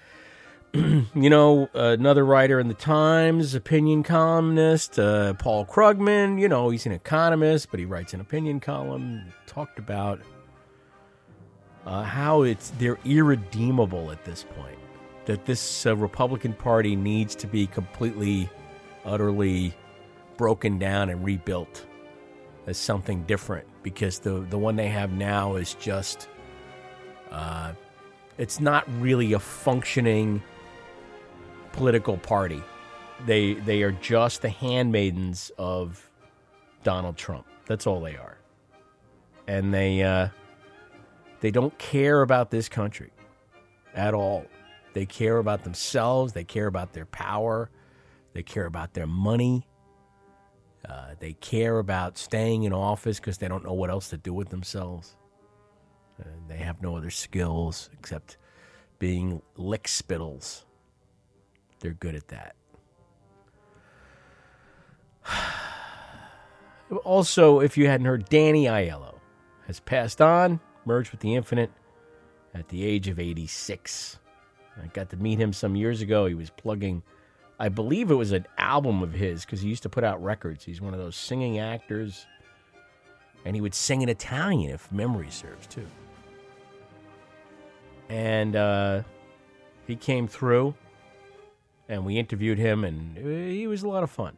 [1.16, 6.86] you know, another writer in the Times, opinion columnist, uh, Paul Krugman, you know, he's
[6.86, 10.20] an economist, but he writes an opinion column, talked about
[11.86, 14.78] uh, how it's they're irredeemable at this point.
[15.26, 18.50] That this uh, Republican Party needs to be completely,
[19.06, 19.74] utterly
[20.36, 21.86] broken down and rebuilt
[22.68, 26.28] as something different because the the one they have now is just
[27.32, 27.72] uh,
[28.38, 30.44] it's not really a functioning
[31.76, 32.64] political party.
[33.26, 36.10] They they are just the handmaidens of
[36.84, 37.48] Donald Trump.
[37.68, 38.38] That's all they are.
[39.48, 40.30] and they uh,
[41.42, 43.12] they don't care about this country
[43.96, 44.46] at all.
[44.94, 46.34] They care about themselves.
[46.34, 47.70] They care about their power.
[48.34, 49.68] They care about their money.
[50.88, 54.34] Uh, they care about staying in office because they don't know what else to do
[54.34, 55.16] with themselves.
[56.50, 58.38] They have no other skills except
[59.00, 60.66] being lick spittles.
[61.86, 62.56] They're good at that.
[67.04, 69.15] Also, if you hadn't heard, Danny Aiello
[69.65, 71.71] has passed on, merged with the Infinite
[72.54, 74.19] at the age of 86.
[74.82, 76.28] I got to meet him some years ago.
[76.28, 77.02] He was plugging,
[77.60, 80.63] I believe it was an album of his because he used to put out records.
[80.63, 82.28] He's one of those singing actors.
[83.45, 85.88] And he would sing in Italian, if memory serves, too.
[88.10, 89.02] And uh,
[89.88, 90.76] he came through,
[91.88, 94.38] and we interviewed him, and uh, he was a lot of fun.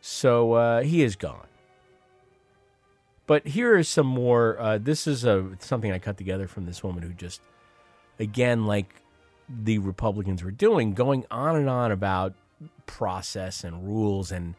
[0.00, 1.48] So uh, he is gone.
[3.26, 4.56] But here is some more.
[4.58, 7.40] Uh, this is a something I cut together from this woman who just,
[8.20, 9.02] again, like
[9.48, 12.34] the Republicans were doing, going on and on about
[12.86, 14.54] process and rules, and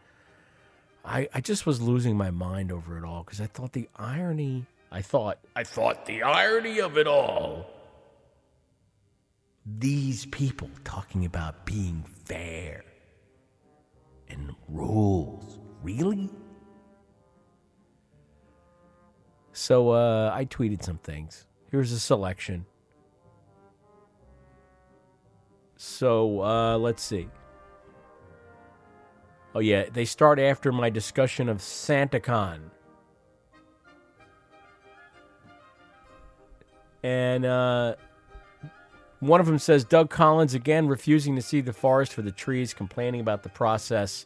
[1.06, 4.66] I, I just was losing my mind over it all because I thought the irony.
[4.92, 7.77] I thought I thought the irony of it all.
[9.76, 12.86] These people talking about being fair
[14.30, 16.30] and rules, really?
[19.52, 21.48] So uh, I tweeted some things.
[21.70, 22.66] Here's a selection.
[25.76, 27.28] So uh, let's see.
[29.54, 32.60] Oh, yeah, they start after my discussion of SantaCon.
[37.04, 37.96] And uh,
[39.20, 42.74] one of them says Doug Collins again refusing to see the forest for the trees,
[42.74, 44.26] complaining about the process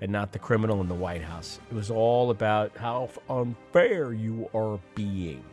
[0.00, 1.60] and not the criminal in the White House.
[1.70, 5.44] It was all about how unfair you are being.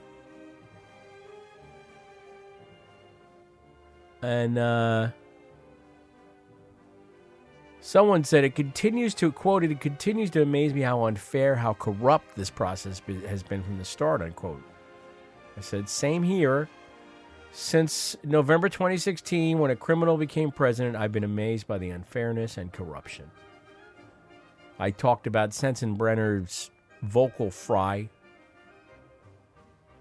[4.24, 5.10] And uh,
[7.82, 9.72] someone said it continues to quote it.
[9.72, 13.86] It continues to amaze me how unfair, how corrupt this process has been from the
[13.86, 14.22] start.
[14.22, 14.64] Unquote.
[15.58, 16.68] I said same here.
[17.54, 22.72] Since November 2016, when a criminal became president, I've been amazed by the unfairness and
[22.72, 23.30] corruption.
[24.80, 28.10] I talked about Sensenbrenner's vocal fry.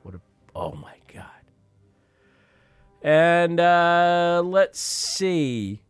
[0.04, 0.20] What a
[0.54, 1.26] oh my god.
[3.02, 5.82] And uh, let's see.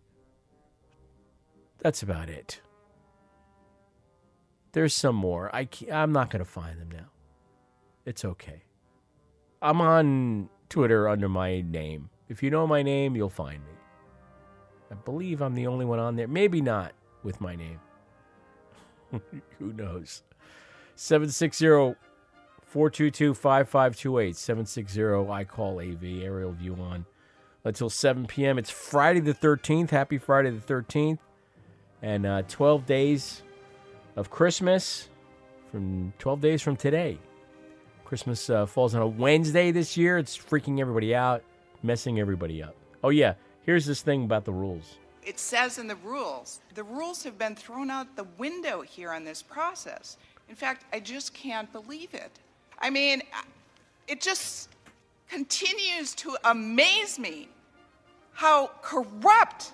[1.78, 2.60] That's about it.
[4.72, 5.54] There's some more.
[5.54, 7.10] I I'm not going to find them now.
[8.06, 8.62] It's okay.
[9.60, 12.08] I'm on Twitter under my name.
[12.28, 13.72] If you know my name, you'll find me.
[14.90, 16.28] I believe I'm the only one on there.
[16.28, 17.80] Maybe not with my name.
[19.58, 20.22] Who knows?
[20.94, 21.96] 760
[22.62, 24.36] 422 5528.
[24.36, 27.04] 760 I call AV, aerial view on
[27.64, 28.58] until 7 p.m.
[28.58, 29.90] It's Friday the 13th.
[29.90, 31.18] Happy Friday the 13th.
[32.02, 33.42] And uh, 12 days
[34.16, 35.08] of Christmas
[35.70, 37.18] from 12 days from today.
[38.10, 40.18] Christmas uh, falls on a Wednesday this year.
[40.18, 41.44] It's freaking everybody out,
[41.84, 42.74] messing everybody up.
[43.04, 43.34] Oh, yeah.
[43.64, 44.96] Here's this thing about the rules.
[45.22, 49.22] It says in the rules, the rules have been thrown out the window here on
[49.22, 50.16] this process.
[50.48, 52.32] In fact, I just can't believe it.
[52.80, 53.22] I mean,
[54.08, 54.70] it just
[55.28, 57.48] continues to amaze me
[58.32, 59.70] how corrupt,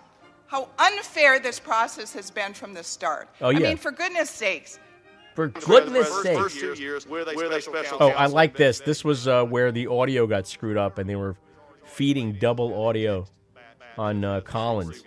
[0.49, 3.31] how unfair this process has been from the start.
[3.41, 3.61] Oh, yeah.
[3.61, 4.79] I mean, for goodness sakes.
[5.37, 6.39] For goodness sake.
[6.39, 8.81] First two years, where they special Oh, I like this.
[8.81, 11.37] This was uh, where the audio got screwed up and they were
[11.85, 13.27] feeding double audio
[13.99, 15.05] on uh, Collins.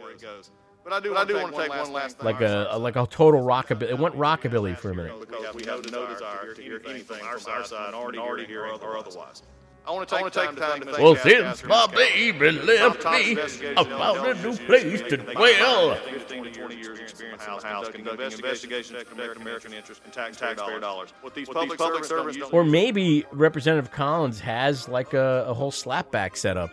[0.83, 2.25] But I do, I do want to take one last thing.
[2.25, 3.89] Like a, a like a total rockabilly.
[3.89, 5.19] It went rockabilly for a minute.
[5.19, 9.41] Because we have no desire to hear anything from our side, already here or otherwise.
[9.87, 13.13] I want to take, time to thank Well, Gas since Master my baby left Top
[13.13, 15.09] me, investigators I in found a new intelligence place unit.
[15.09, 15.89] to They dwell.
[15.91, 20.03] have 15 to 20 years experience in the House conducting investigations to protect American interests
[20.03, 21.09] and taxpayer dollars.
[21.21, 26.37] What these public servants don't Or maybe Representative Collins has like a, a whole slapback
[26.37, 26.71] set up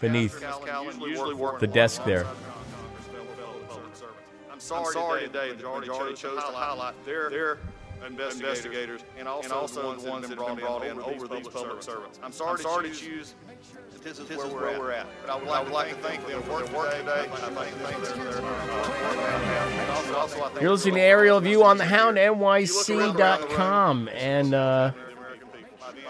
[0.00, 2.26] beneath the desk there.
[4.52, 7.58] I'm sorry, today the majority chose to highlight their,
[8.12, 12.20] their investigators, and also, the ones that have been brought in over these public servants.
[12.22, 13.34] I'm sorry, to choose
[13.92, 15.06] that this is where we're at.
[15.22, 17.26] But I would, I would like to thank them for their work today.
[17.32, 21.00] I'd like to thank them for their and also, also I thank You're listening to
[21.00, 24.08] Aerial View on the Hound, NYC.com.
[24.12, 24.92] And uh,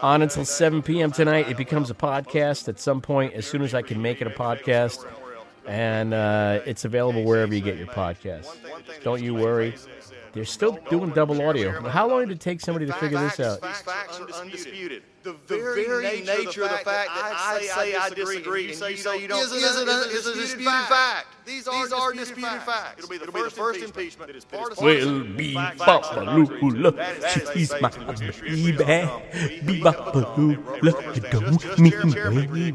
[0.03, 1.13] on until 7 p.m.
[1.13, 4.27] tonight, it becomes a podcast at some point as soon as I can make it
[4.27, 5.07] a podcast.
[5.67, 8.55] And uh, it's available wherever you get your podcasts.
[9.03, 9.75] Don't you worry.
[10.35, 11.80] They're still doing double audio.
[11.89, 13.62] How long did it take somebody to figure this out?
[13.62, 15.03] These facts are undisputed.
[15.25, 19.27] The very, nature of the fact that I say I disagree and you say you
[19.27, 19.43] don't.
[19.43, 21.29] is a, is a disputed fact.
[21.47, 22.99] These are disputed facts.
[22.99, 24.29] It'll be the first impeachment.
[24.29, 24.47] that is
[24.81, 26.93] Will be bopalula,
[27.53, 32.72] she's my baby, be bopalula, don't mean baby.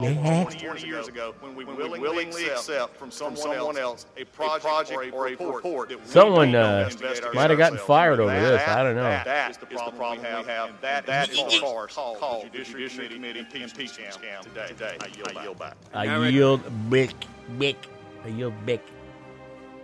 [0.59, 5.91] 20 years ago when we willingly accept from someone else a project or a report
[6.05, 8.61] Someone don't uh, investigate might have gotten fired over this.
[8.67, 9.03] I don't know.
[9.03, 11.97] That is the problem we have, that is the farce
[12.41, 14.97] called the Judiciary Committee impeachment scam today.
[15.01, 15.75] I yield back.
[15.93, 17.13] I yield big,
[17.57, 17.75] big.
[18.23, 18.81] I yield big.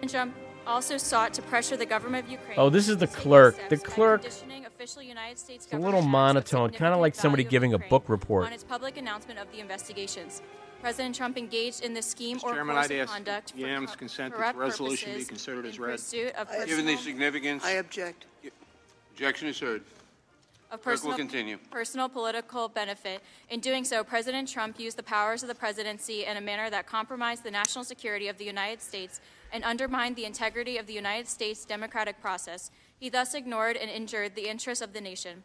[0.07, 0.35] Trump
[0.67, 2.59] also sought to pressure the government of Ukraine.
[2.59, 3.57] Oh, this is the clerk.
[3.69, 4.23] The clerk.
[4.25, 8.45] official United States It's a little monotone, kind of like somebody giving a book report.
[8.45, 10.41] on its public announcement of the investigations.
[10.81, 13.97] President Trump engaged in the scheme or Chairman, course I'd of conduct for unanimous co-
[13.97, 15.91] consent that corrupt the resolution be purposes considered as in read.
[15.93, 17.65] pursuit of Given the significance.
[17.65, 18.25] I object.
[19.13, 19.83] Objection is heard.
[20.71, 21.17] Of personal,
[21.71, 23.21] personal political benefit.
[23.49, 26.87] In doing so, President Trump used the powers of the presidency in a manner that
[26.87, 31.27] compromised the national security of the United States and undermined the integrity of the United
[31.27, 32.71] States democratic process.
[32.97, 35.43] He thus ignored and injured the interests of the nation.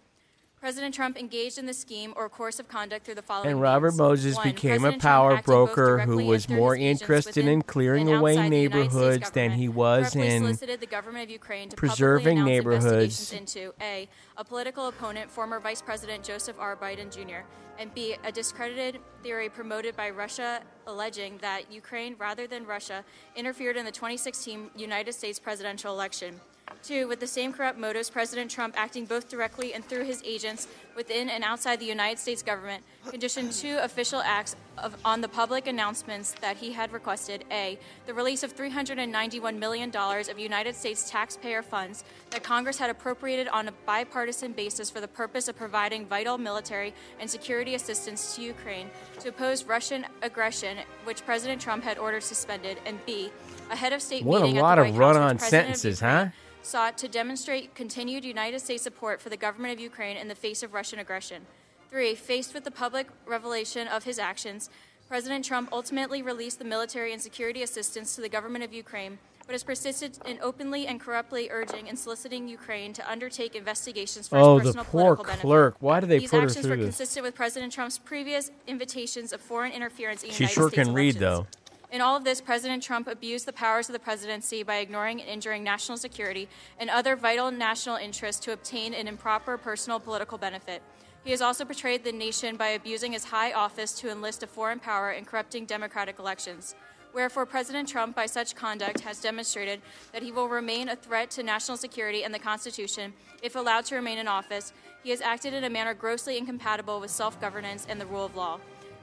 [0.60, 3.92] President Trump engaged in the scheme or course of conduct through the following And Robert
[3.92, 3.98] means.
[3.98, 8.32] Moses One, became a President Trump power broker who was more interested in clearing away
[8.32, 11.76] outside the United States neighborhoods than he was in solicited the government of Ukraine to
[11.76, 13.32] preserving neighborhoods.
[13.32, 14.06] into A,
[14.36, 16.76] a political opponent, former Vice President Joseph R.
[16.76, 17.46] Biden Jr.,
[17.78, 23.02] and B, a discredited theory promoted by Russia alleging that Ukraine, rather than Russia,
[23.34, 26.38] interfered in the 2016 United States presidential election.
[26.82, 30.66] Two, with the same corrupt motives, President Trump, acting both directly and through his agents
[30.96, 35.66] within and outside the United States government, conditioned two official acts of, on the public
[35.66, 41.62] announcements that he had requested A, the release of $391 million of United States taxpayer
[41.62, 46.38] funds that Congress had appropriated on a bipartisan basis for the purpose of providing vital
[46.38, 52.22] military and security assistance to Ukraine to oppose Russian aggression, which President Trump had ordered
[52.22, 53.30] suspended, and B,
[53.70, 56.00] a head of state What a meeting at the of White House with run-on sentences,
[56.00, 56.30] Ukraine huh?
[56.62, 60.62] sought to demonstrate continued United States support for the government of Ukraine in the face
[60.62, 61.42] of Russian aggression.
[61.90, 64.70] Three, faced with the public revelation of his actions,
[65.08, 69.52] President Trump ultimately released the military and security assistance to the government of Ukraine, but
[69.52, 74.56] has persisted in openly and corruptly urging and soliciting Ukraine to undertake investigations for Oh,
[74.56, 75.82] his the personal poor political benefit.
[75.82, 76.96] Why do they These put her actions through were this?
[76.96, 80.94] consistent with President Trump's previous invitations of foreign interference in She United sure States can
[80.94, 81.46] read, though.
[81.92, 85.28] In all of this, President Trump abused the powers of the presidency by ignoring and
[85.28, 90.82] injuring national security and other vital national interests to obtain an improper personal political benefit.
[91.24, 94.78] He has also betrayed the nation by abusing his high office to enlist a foreign
[94.78, 96.76] power and corrupting democratic elections.
[97.12, 99.82] Wherefore, President Trump, by such conduct, has demonstrated
[100.12, 103.12] that he will remain a threat to national security and the Constitution
[103.42, 104.72] if allowed to remain in office.
[105.02, 108.36] He has acted in a manner grossly incompatible with self governance and the rule of
[108.36, 108.60] law.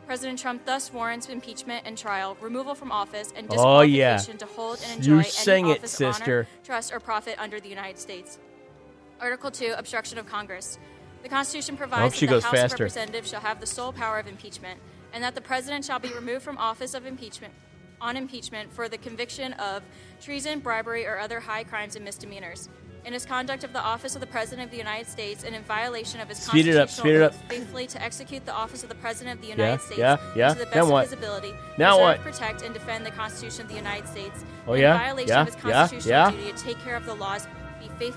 [0.07, 4.15] President Trump thus warrants impeachment and trial, removal from office, and Oh, yeah.
[4.15, 7.59] disqualification to hold and You enjoy sang any it, office, honor, trust, or profit under
[7.59, 8.39] the United States.
[9.19, 10.79] Article 2 Obstruction of Congress.
[11.23, 12.75] The Constitution provides that the House faster.
[12.75, 14.79] of Representatives shall have the sole power of impeachment,
[15.11, 17.53] and that the President shall be removed from office of impeachment
[17.99, 19.83] on impeachment for the conviction of
[20.21, 22.69] treason, bribery, or other high crimes and misdemeanors.
[23.07, 25.63] In his conduct of the office of the President of the United States and in
[25.63, 27.31] violation of his Speed it up, constitutional speed it up.
[27.33, 30.17] oath faithfully to execute the office of the President of the Yeah, United States yeah,
[30.35, 30.49] yeah.
[30.49, 31.03] to the best Then of what?
[31.05, 32.33] his ability, Now preserve, what?
[32.33, 34.43] protect, and defend the Constitution of the United States.
[34.67, 34.91] Oh, yeah?
[34.95, 36.31] In violation Yeah, of his constitutional yeah.
[36.31, 37.47] duty to take care of the laws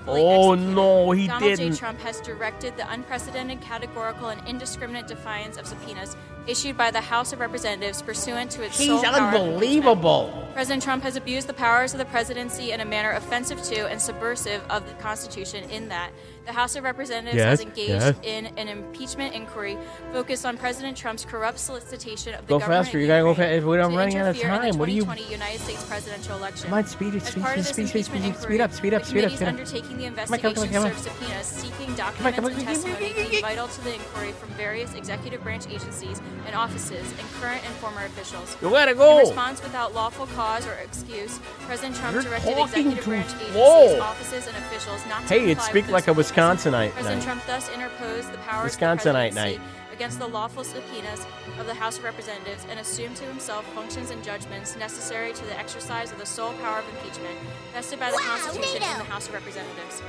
[0.07, 0.75] Oh, executed.
[0.75, 1.55] no, he Donald J.
[1.55, 1.77] didn't.
[1.77, 6.17] Trump has directed the unprecedented, categorical, and indiscriminate defiance of subpoenas
[6.47, 10.53] issued by the House of Representatives pursuant to its He's sole power of impeachment.
[10.53, 14.01] President Trump has abused the powers of the presidency in a manner offensive to and
[14.01, 16.11] subversive of the Constitution in that
[16.45, 18.15] the House of Representatives Yes, has engaged yes.
[18.23, 19.77] in an impeachment inquiry
[20.11, 22.99] focused on President Trump's corrupt solicitation of the Go government faster.
[22.99, 23.65] You gotta go Ukraine fast.
[23.67, 24.79] We don't to running out of interfere in the time.
[24.79, 25.01] What are you?
[25.01, 26.69] 2020 United States presidential election.
[26.69, 28.93] Come on, speed it, As speed, of speed, speed, speed, impeachment speed, speed up, speed
[28.93, 29.53] up, speed up, committees speed up.
[29.53, 30.91] undertaking the Come on, come on, investigation come on.
[30.91, 34.93] serve subpoenas seeking on, documents come on, and testimony vital to the inquiry from various
[34.95, 38.57] executive branch agencies and offices and current and former officials.
[38.61, 39.19] You gotta go.
[39.19, 43.51] In response without lawful cause or excuse, President Trump You're directed executive too branch agencies,
[43.53, 44.01] slow.
[44.01, 46.30] offices, and officials not to Hey, it speak like a those subpoenas.
[46.31, 47.23] Wisconsinite President night.
[47.25, 49.59] Trump thus interposed the powers Wisconsinite the night.
[49.93, 51.25] against the lawful subpoenas
[51.59, 55.59] of the House of Representatives and assumed to himself functions and judgments necessary to the
[55.59, 57.37] exercise of the sole power of impeachment
[57.73, 60.01] vested by the Constitution in the House of Representatives.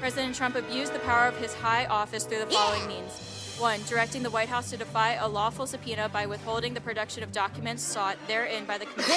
[0.00, 3.37] President Trump abused the power of his high office through the following means.
[3.58, 7.32] One, directing the White House to defy a lawful subpoena by withholding the production of
[7.32, 9.12] documents sought therein by the committee.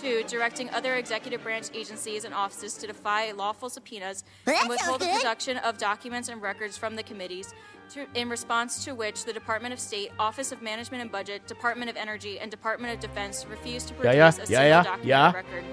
[0.00, 5.06] Two, directing other executive branch agencies and offices to defy lawful subpoenas and withhold the
[5.06, 7.54] production of documents and records from the committees.
[7.90, 11.88] To, in response to which, the Department of State, Office of Management and Budget, Department
[11.88, 15.06] of Energy, and Department of Defense refused to produce yeah, a single yeah, yeah, document
[15.08, 15.30] yeah.
[15.30, 15.64] or record.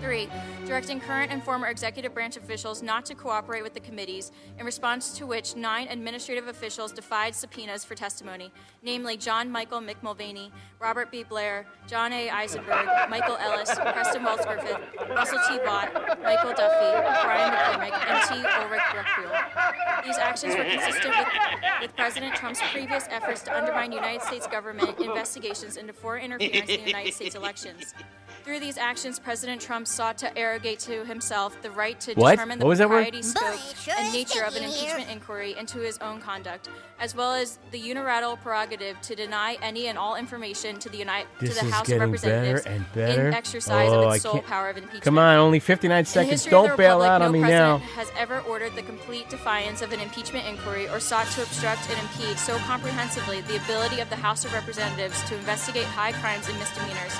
[0.00, 0.28] Three,
[0.66, 5.16] directing current and former executive branch officials not to cooperate with the committees, in response
[5.16, 8.52] to which nine administrative officials defied subpoenas for testimony,
[8.82, 10.50] namely John Michael Mick Mulvaney,
[10.80, 11.22] Robert B.
[11.22, 12.28] Blair, John A.
[12.30, 15.58] Eisenberg, Michael Ellis, Preston Wells Griffith, Russell T.
[15.64, 15.92] Vought,
[16.22, 18.48] Michael Duffy, Brian McCormack, and T.
[18.58, 20.04] Ulrich Brechbuhl.
[20.04, 21.28] These actions were consistent with,
[21.82, 26.80] with President Trump's previous efforts to undermine United States government investigations into foreign interference in
[26.80, 27.94] the United States elections.
[28.44, 32.30] Through these actions, President Trump sought to arrogate to himself the right to What?
[32.32, 33.04] determine the What was that word?
[33.12, 33.58] propriety, scope,
[33.98, 38.38] and nature of an impeachment inquiry into his own conduct, as well as the unilateral
[38.38, 41.98] prerogative to deny any and all information to the, United, to the House of getting
[41.98, 43.28] better Representatives and better.
[43.28, 45.04] in exercise oh, of its sole power of impeachment.
[45.04, 46.30] Come on, only 59 seconds.
[46.30, 47.86] history of the Don't bail out no on me president now.
[47.88, 51.98] has ever ordered the complete defiance of an impeachment inquiry or sought to obstruct and
[52.00, 56.58] impede so comprehensively the ability of the House of Representatives to investigate high crimes and
[56.58, 57.12] misdemeanors.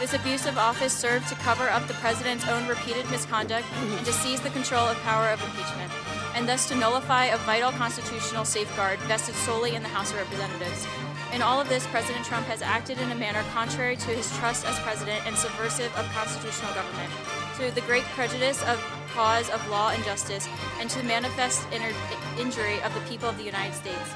[0.00, 4.12] This abuse of office served to cover up the president's own repeated misconduct and to
[4.12, 5.90] seize the control of power of impeachment,
[6.36, 10.86] and thus to nullify a vital constitutional safeguard vested solely in the House of Representatives.
[11.34, 14.64] In all of this, President Trump has acted in a manner contrary to his trust
[14.66, 17.10] as president and subversive of constitutional government,
[17.58, 18.78] to the great prejudice of
[19.12, 20.48] cause of law and justice,
[20.80, 21.92] and to the manifest inner-
[22.38, 24.10] injury of the people of the United States.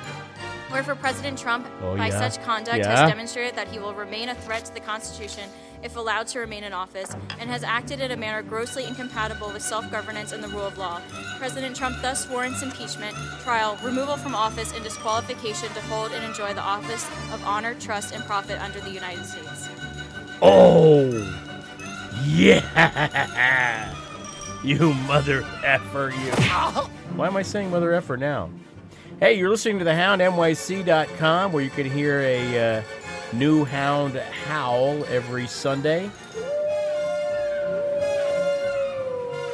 [0.70, 2.28] Wherefore, President Trump, Oh, by yeah.
[2.30, 2.88] such conduct, Yeah.
[2.96, 5.50] has demonstrated that he will remain a threat to the Constitution
[5.82, 9.62] if allowed to remain in office, and has acted in a manner grossly incompatible with
[9.62, 11.00] self governance and the rule of law.
[11.38, 16.52] President Trump thus warrants impeachment, trial, removal from office, and disqualification to hold and enjoy
[16.54, 19.68] the office of honor, trust, and profit under the United States.
[20.40, 21.10] Oh,
[22.24, 23.94] yeah.
[24.64, 26.30] You mother effer, you.
[27.16, 28.48] Why am I saying mother effer now?
[29.18, 32.82] Hey, you're listening to the Hound, NYC.com, where you can hear a uh,
[33.32, 36.10] new hound howl every Sunday.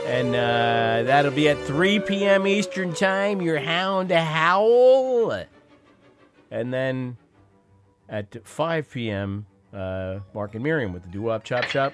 [0.07, 2.47] And uh, that'll be at 3 p.m.
[2.47, 5.45] Eastern Time, your hound howl.
[6.51, 7.19] And then
[8.09, 11.93] at 5 p.m., uh, Mark and Miriam with the Doo Wop Chop Shop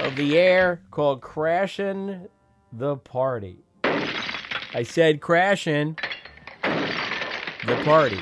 [0.00, 2.26] of the air called Crashing
[2.72, 3.58] the Party.
[3.84, 5.96] I said crashing
[6.62, 8.18] the party.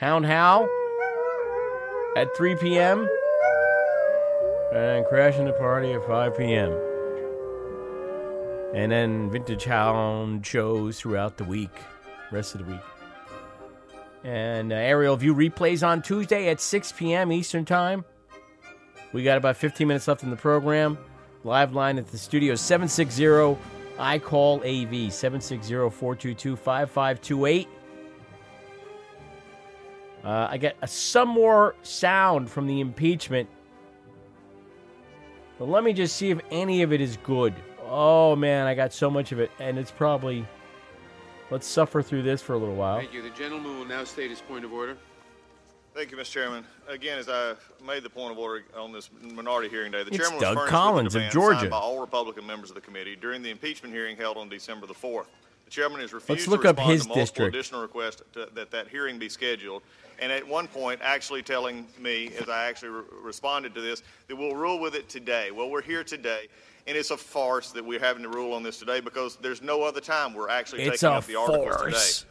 [0.00, 0.68] Hound Howl
[2.16, 3.08] at 3 p.m.
[4.72, 6.72] and crashing the party at 5 p.m.
[8.74, 11.72] And then Vintage Hound shows throughout the week,
[12.30, 12.80] rest of the week.
[14.22, 17.32] And uh, Aerial View replays on Tuesday at 6 p.m.
[17.32, 18.04] Eastern Time.
[19.12, 20.98] We got about 15 minutes left in the program.
[21.42, 23.56] Live line at the studio 760
[23.98, 27.68] I call AV 760 422 5528.
[30.24, 33.48] Uh, I get uh, some more sound from the impeachment.
[35.58, 37.54] But let me just see if any of it is good.
[37.84, 40.46] Oh man, I got so much of it, and it's probably.
[41.50, 42.98] Let's suffer through this for a little while.
[42.98, 43.22] Thank you.
[43.22, 44.96] The gentleman will now state his point of order.
[45.94, 46.30] Thank you, Mr.
[46.30, 46.64] Chairman.
[46.88, 47.54] Again, as I
[47.84, 50.54] made the point of order on this minority hearing day, the It's chairman was Doug
[50.58, 51.58] furnished Collins with of a demand Georgia.
[51.58, 54.86] signed by all Republican members of the committee during the impeachment hearing held on December
[54.86, 55.26] the 4th.
[55.64, 57.54] The chairman has refused Let's look to up respond his to multiple district.
[57.56, 59.82] additional requests to, that that hearing be scheduled,
[60.20, 64.36] and at one point actually telling me, as I actually re- responded to this, that
[64.36, 65.50] we'll rule with it today.
[65.50, 66.46] Well, we're here today.
[66.86, 69.82] And it's a farce that we're having to rule on this today because there's no
[69.82, 72.18] other time we're actually It's taking up the articles farce.
[72.20, 72.26] today.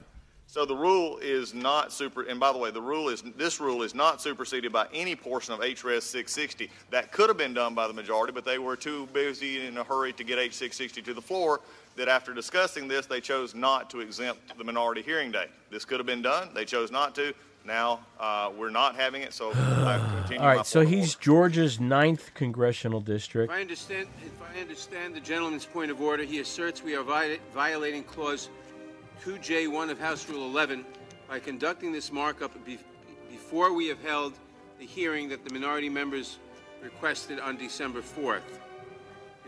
[0.47, 3.83] So the rule is not super, and by the way, the rule is, this rule
[3.83, 6.71] is not superseded by any portion of HRS 660.
[6.89, 9.77] That could have been done by the majority, but they were too busy and in
[9.77, 11.61] a hurry to get H 660 to the floor
[11.97, 15.45] that after discussing this, they chose not to exempt the minority hearing day.
[15.69, 16.49] This could have been done.
[16.55, 17.31] They chose not to.
[17.65, 21.79] Now, uh, we're not having it, so I continue All my right, so he's Georgia's
[21.79, 23.51] ninth congressional district.
[23.51, 27.03] If I understand, if I understand the gentleman's point of order, he asserts we are
[27.03, 28.49] vi- violating Clause
[29.23, 30.85] 2J1 of House Rule 11
[31.27, 32.79] by conducting this markup be-
[33.29, 34.33] before we have held
[34.79, 36.39] the hearing that the minority members
[36.81, 38.41] requested on December 4th.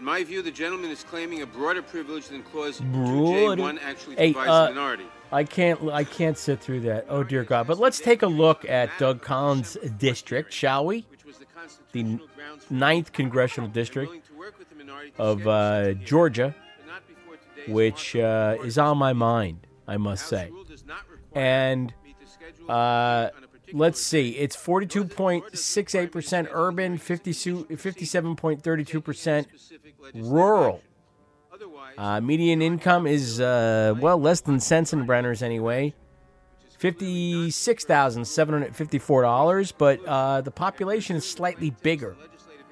[0.01, 4.33] In my view, the gentleman is claiming a broader privilege than Clause 2J1 actually Hey,
[4.33, 5.05] provides uh, minority.
[5.31, 5.91] I can't.
[5.91, 7.05] I can't sit through that.
[7.07, 7.67] Oh dear God!
[7.67, 11.05] But let's take a look at Doug Collins' district, shall we?
[11.91, 12.19] The
[12.71, 14.27] ninth congressional district
[15.19, 16.55] of uh, Georgia,
[17.67, 20.49] which uh, is on my mind, I must say.
[21.33, 21.93] And
[22.67, 23.29] Uh,
[23.73, 24.29] let's see.
[24.31, 29.45] It's 42.68% urban, 50, 57.32%
[30.13, 30.81] rural.
[31.97, 35.93] Uh, median income is, uh, well, less than Sensenbrenner's anyway.
[36.79, 42.15] $56,754, but uh, the population is slightly bigger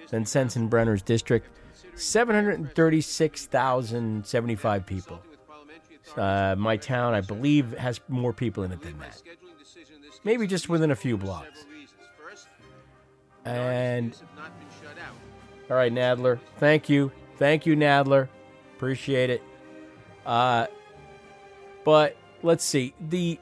[0.10, 1.48] than Sensenbrenner's district.
[1.96, 5.22] 736,075 people.
[6.18, 9.22] Uh, my town, I believe, has more people in it than that.
[10.24, 11.66] Maybe just within a few blocks.
[13.46, 14.16] And.
[15.70, 16.40] All right, Nadler.
[16.58, 17.12] Thank you.
[17.38, 18.28] Thank you, Nadler.
[18.76, 19.44] Appreciate it.
[20.26, 20.68] Uh,
[21.84, 22.94] but let's see.
[23.10, 23.40] The.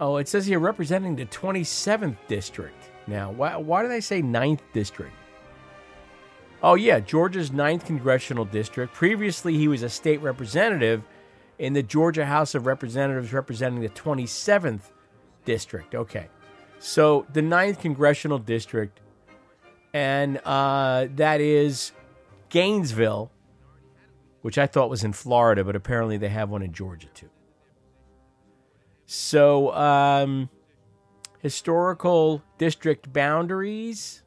[0.00, 2.90] Oh, it says here representing the 27th district.
[3.06, 5.12] Now, why, why did I say 9th district?
[6.62, 8.94] Oh, yeah, Georgia's 9th congressional district.
[8.94, 11.02] Previously, he was a state representative
[11.60, 14.80] in the Georgia House of Representatives representing the 27th
[15.44, 15.94] district.
[15.94, 16.28] Okay.
[16.78, 19.00] So, the 9th congressional district,
[19.92, 21.92] and uh, that is
[22.48, 23.30] Gainesville,
[24.40, 27.28] which I thought was in Florida, but apparently they have one in Georgia too.
[29.04, 30.48] So, um,
[31.40, 34.22] historical district boundaries.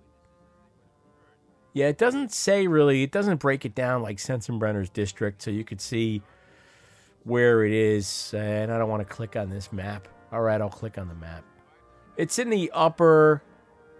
[1.74, 5.64] Yeah, it doesn't say really, it doesn't break it down like Sensenbrenner's district, so you
[5.64, 6.22] could see
[7.24, 8.34] where it is.
[8.38, 10.08] And I don't want to click on this map.
[10.32, 11.44] All right, I'll click on the map.
[12.18, 13.42] It's in the upper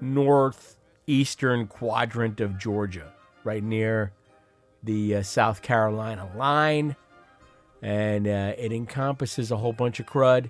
[0.02, 3.14] northeastern quadrant of Georgia,
[3.44, 4.12] right near
[4.84, 6.96] the uh, South Carolina line.
[7.82, 10.50] And uh, it encompasses a whole bunch of crud.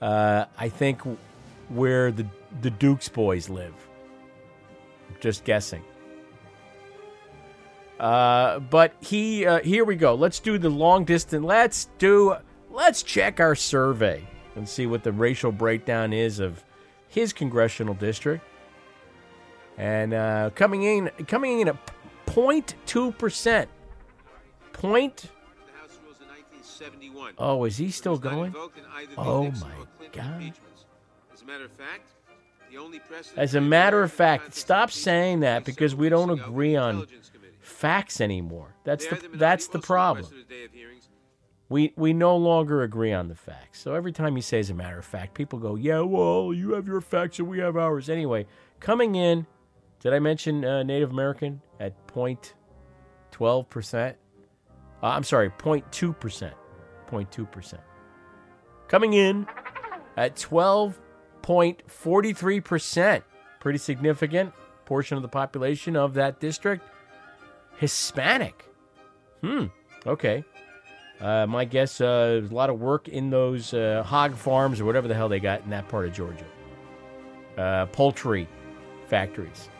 [0.00, 1.02] Uh, I think
[1.68, 2.26] where the,
[2.62, 3.74] the Dukes boys live.
[5.20, 5.84] Just guessing.
[8.00, 10.14] Uh, but he, uh, here we go.
[10.14, 11.44] Let's do the long distance.
[11.44, 12.34] Let's do,
[12.70, 14.26] let's check our survey
[14.56, 16.64] and see what the racial breakdown is of
[17.08, 18.42] his congressional district.
[19.76, 21.76] And uh, coming in, coming in at
[22.26, 23.68] 0.2 percent.
[24.72, 25.26] Point.
[27.38, 28.54] Oh, is he still going?
[29.18, 29.68] Oh my
[30.12, 30.52] God!
[31.32, 32.08] As a matter of fact,
[32.70, 33.00] the only
[33.36, 37.06] As a matter of fact, stop saying that because we don't agree on
[37.60, 38.74] facts anymore.
[38.84, 40.26] That's the that's the problem.
[41.68, 43.80] We we no longer agree on the facts.
[43.80, 46.72] So every time you say as a matter of fact, people go, "Yeah, well, you
[46.72, 48.46] have your facts and we have ours." Anyway,
[48.80, 49.46] coming in,
[50.00, 52.54] did I mention uh, Native American at point
[53.30, 54.16] twelve percent?
[55.02, 56.54] Uh, I'm sorry, 0.2 percent.
[57.10, 57.82] 0.2 percent.
[58.88, 59.46] Coming in
[60.16, 63.24] at 12.43 percent.
[63.60, 64.52] Pretty significant
[64.84, 66.84] portion of the population of that district.
[67.80, 68.66] Hispanic.
[69.40, 69.66] Hmm.
[70.06, 70.44] Okay.
[71.18, 75.08] Uh, my guess, uh, a lot of work in those uh, hog farms or whatever
[75.08, 76.44] the hell they got in that part of Georgia.
[77.56, 78.46] Uh, poultry
[79.06, 79.70] factories,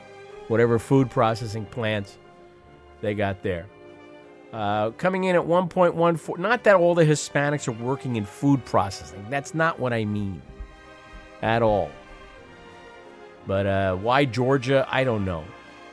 [0.48, 2.16] whatever food processing plants
[3.03, 3.66] they got there.
[4.51, 6.38] Uh, coming in at 1.14.
[6.38, 9.26] Not that all the Hispanics are working in food processing.
[9.28, 10.40] That's not what I mean
[11.42, 11.90] at all.
[13.46, 14.86] But uh, why Georgia?
[14.90, 15.44] I don't know.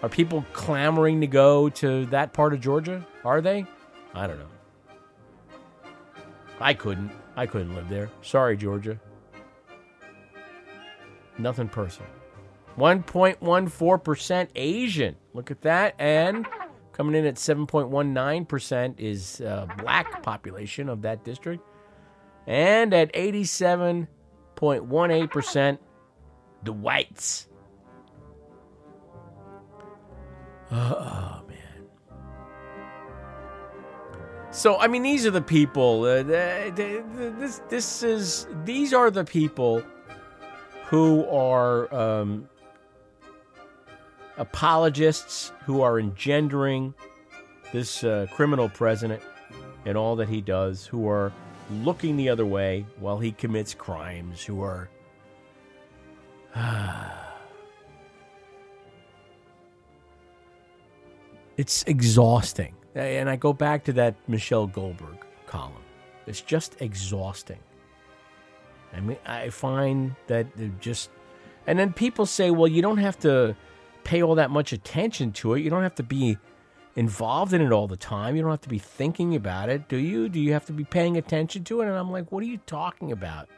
[0.04, 3.06] Are people clamoring to go to that part of Georgia?
[3.26, 3.66] Are they?
[4.14, 4.46] I don't know.
[6.60, 7.12] I couldn't.
[7.36, 8.10] I couldn't live there.
[8.22, 9.00] Sorry, Georgia.
[11.38, 12.10] Nothing personal.
[12.78, 15.16] 1.14% Asian.
[15.34, 15.94] Look at that.
[16.00, 16.48] And
[16.94, 21.64] coming in at 7.19% is uh, black population of that district.
[22.46, 25.78] And at 87.18%,
[26.64, 27.48] the whites.
[30.72, 31.58] Oh, man.
[34.52, 36.04] So, I mean, these are the people.
[36.04, 38.48] Uh, this, this is.
[38.66, 39.84] These are the people
[40.88, 42.50] who are um,
[44.38, 46.94] apologists who are engendering
[47.74, 49.22] this uh, criminal president
[49.86, 51.32] and all that he does, who are
[51.70, 54.90] looking the other way while he commits crimes, who are.
[61.58, 62.74] it's exhausting.
[62.96, 65.84] And I go back to that Michelle Goldberg column.
[66.26, 67.60] It's just exhausting.
[68.94, 70.48] I mean, I find that
[70.80, 71.10] just.
[71.68, 73.56] And then people say, well, you don't have to
[74.04, 75.62] pay all that much attention to it.
[75.62, 76.38] You don't have to be
[76.96, 78.36] involved in it all the time.
[78.36, 80.30] You don't have to be thinking about it, do you?
[80.30, 81.88] Do you have to be paying attention to it?
[81.88, 83.50] And I'm like, what are you talking about?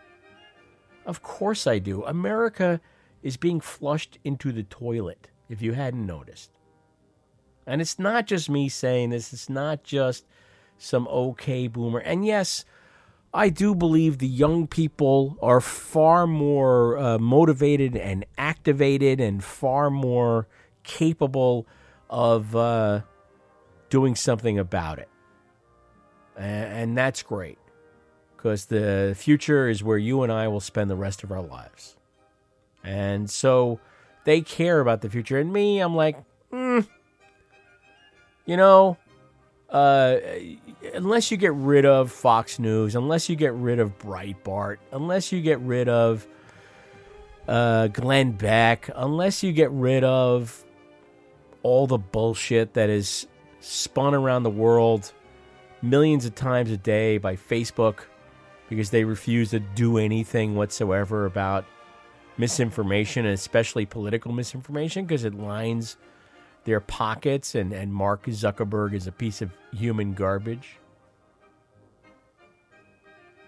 [1.05, 2.03] Of course I do.
[2.03, 2.81] America
[3.23, 6.51] is being flushed into the toilet, if you hadn't noticed.
[7.69, 10.25] And it's not just me saying this, it's not just
[10.77, 11.99] some okay boomer.
[11.99, 12.65] And yes,
[13.33, 19.91] I do believe the young people are far more uh, motivated and activated and far
[19.91, 20.47] more
[20.83, 21.67] capable
[22.09, 23.01] of uh,
[23.91, 25.09] doing something about it.
[26.37, 27.59] A- And that's great
[28.35, 31.97] because the future is where you and I will spend the rest of our lives.
[32.83, 33.79] And so
[34.23, 35.37] they care about the future.
[35.37, 36.17] And me, I'm like,
[36.51, 36.87] mm,
[38.49, 38.97] you know,
[39.69, 40.17] uh,
[40.95, 45.39] unless you get rid of Fox News, unless you get rid of Breitbart, unless you
[45.39, 46.27] get rid of
[47.47, 50.65] uh, Glenn Beck, unless you get rid of
[51.61, 53.27] all the bullshit that is
[53.59, 55.13] spun around the world
[55.83, 57.99] millions of times a day by Facebook
[58.67, 61.65] because they refuse to do anything whatsoever about
[62.37, 65.97] misinformation, and especially political misinformation, because it lines
[66.65, 70.77] their pockets, and, and Mark Zuckerberg is a piece of human garbage.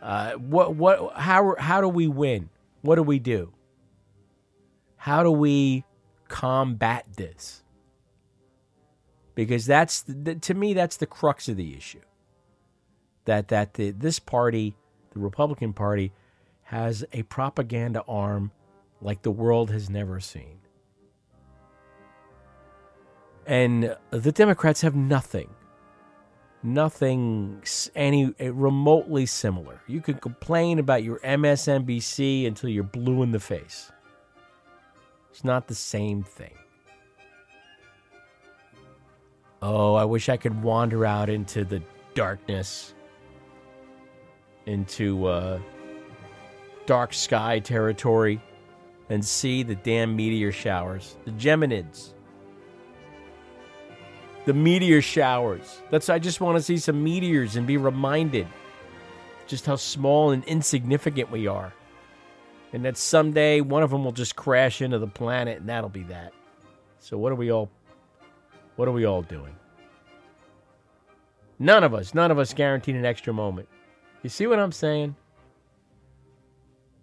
[0.02, 2.50] Uh, what what how how do we win?
[2.82, 3.54] What do we do?
[4.96, 5.84] How do we
[6.28, 7.64] combat this?
[9.36, 12.02] Because that's the, to me that's the crux of the issue.
[13.26, 14.76] That that the, this party,
[15.12, 16.12] the Republican Party,
[16.64, 18.52] has a propaganda arm
[19.02, 20.61] like the world has never seen.
[23.52, 25.50] And the Democrats have nothing.
[26.64, 27.62] Nothing
[27.96, 29.82] any eh, remotely similar.
[29.88, 33.92] You can complain about your MSNBC until you're blue in the face.
[35.32, 36.54] It's not the same thing.
[39.62, 41.84] Oh, I wish I could wander out into the
[42.14, 42.94] darkness,
[44.66, 45.60] into uh,
[46.86, 48.42] dark sky territory,
[49.10, 52.14] and see the damn meteor showers, the Geminids
[54.46, 55.82] the meteor showers.
[55.90, 58.48] That's I just want to see some meteors and be reminded
[59.48, 61.74] just how small and insignificant we are.
[62.74, 66.04] And that someday one of them will just crash into the planet and that'll be
[66.04, 66.34] that.
[67.00, 67.70] So what are we all
[68.78, 69.56] what are we all doing?
[71.60, 73.68] None of us, none of us guaranteed an extra moment.
[74.24, 75.16] You see what I'm saying?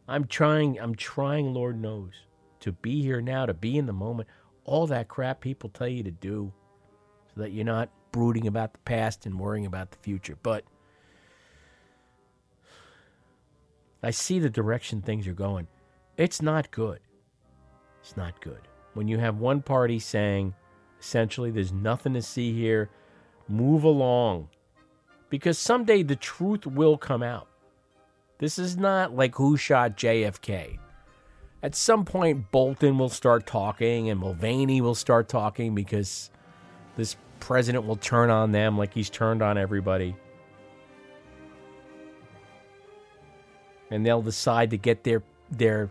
[0.09, 2.13] I'm trying I'm trying, Lord knows,
[2.61, 4.29] to be here now, to be in the moment.
[4.65, 6.53] All that crap people tell you to do
[7.39, 10.37] that you're not brooding about the past and worrying about the future.
[10.43, 10.65] But
[14.03, 15.67] I see the direction things are going.
[16.17, 17.01] It's not good.
[18.01, 18.61] It's not good.
[18.95, 20.55] When you have one party saying,
[21.01, 22.91] essentially, there's nothing to see here,
[23.49, 24.49] move along.
[25.31, 27.49] Because someday the truth will come out.
[28.39, 30.79] This is not like who shot JFK.
[31.63, 36.31] At some point, Bolton will start talking and Mulvaney will start talking because
[36.97, 40.15] this president will turn on them like he's turned on everybody.
[43.91, 45.91] And they'll decide to get their their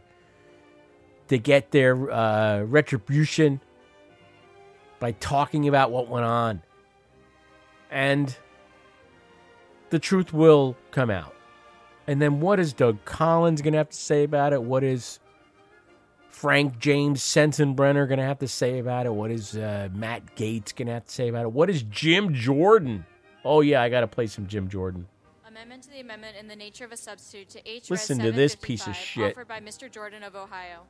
[1.29, 3.59] to get their uh, retribution
[4.99, 6.61] by talking about what went on.
[7.89, 8.35] And
[9.89, 11.33] the truth will come out.
[12.07, 14.61] And then what is Doug Collins going to have to say about it?
[14.61, 15.19] What is
[16.37, 19.13] Frank James Sensenbrenner going to have to say about it?
[19.13, 21.51] What is uh, Matt Gaetz going to have to say about it?
[21.51, 23.07] What is Jim Jordan?
[23.43, 25.07] Oh, yeah, I got to play some Jim Jordan.
[25.47, 27.89] Amendment to the amendment in the nature of a substitute to H.
[27.89, 29.31] Listen to this piece of shit.
[29.31, 29.89] Offered by Mr.
[29.91, 30.81] Jordan of Ohio.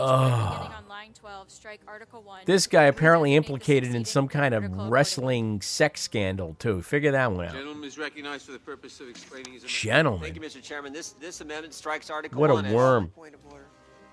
[0.00, 0.72] Ugh.
[0.74, 2.44] on line 12, strike Article 1.
[2.46, 6.80] This guy apparently implicated in some kind of wrestling sex scandal, too.
[6.80, 7.52] Figure that one out.
[7.52, 9.70] Gentleman is recognized for the purpose of explaining his amendment.
[9.70, 10.22] Gentlemen.
[10.22, 10.62] Thank you, Mr.
[10.62, 10.94] Chairman.
[10.94, 12.64] This this amendment strikes Article What a 1.
[12.64, 13.12] as- worm.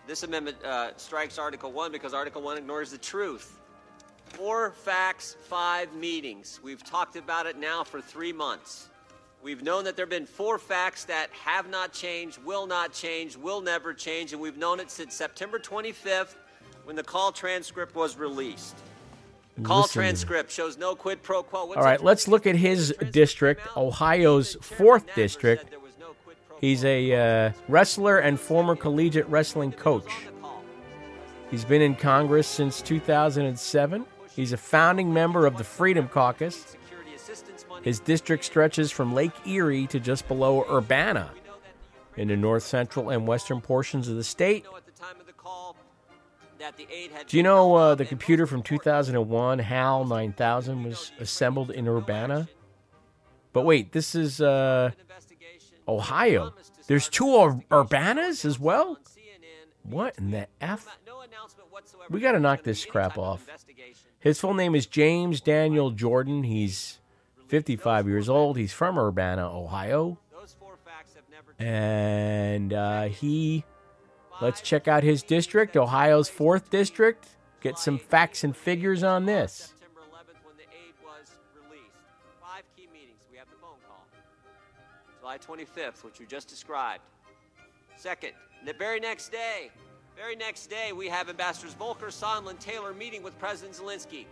[0.08, 3.60] This amendment uh, strikes Article 1 because Article 1 ignores the truth.
[4.26, 6.60] Four facts, five meetings.
[6.64, 8.90] We've talked about it now for three months.
[9.44, 13.36] We've known that there have been four facts that have not changed, will not change,
[13.36, 16.36] will never change, and we've known it since September 25th
[16.84, 18.76] when the call transcript was released.
[19.58, 21.66] The call Listen transcript shows no quid pro quo.
[21.66, 25.74] What's All right, let's look at his district, Ohio's fourth district.
[26.62, 30.12] He's a uh, wrestler and former collegiate wrestling coach.
[31.50, 34.06] He's been in Congress since 2007.
[34.36, 36.78] He's a founding member of the Freedom Caucus.
[37.82, 41.32] His district stretches from Lake Erie to just below Urbana
[42.16, 44.66] in the north central and western portions of the state.
[47.28, 52.48] Do you know uh, the computer from 2001, HAL 9000, was assembled in Urbana?
[53.52, 54.92] But wait, this is uh,
[55.88, 56.54] Ohio.
[56.88, 58.98] There's two Ur- Urbanas as well?
[59.84, 60.88] What in the F?
[62.10, 63.46] We got to knock this crap off.
[64.20, 66.44] His full name is James Daniel Jordan.
[66.44, 67.00] He's
[67.48, 68.58] 55 years old.
[68.58, 70.20] He's from Urbana, Ohio.
[71.60, 73.64] And uh, he,
[74.42, 77.28] let's check out his district, Ohio's 4th district.
[77.62, 79.71] Get some facts and figures on this.
[85.40, 87.04] July 25th, which you just described.
[87.98, 88.32] Second,
[88.66, 89.70] the very next day,
[90.16, 94.26] very next day, we have Ambassadors Volker, Sondland, Taylor meeting with President Zelensky.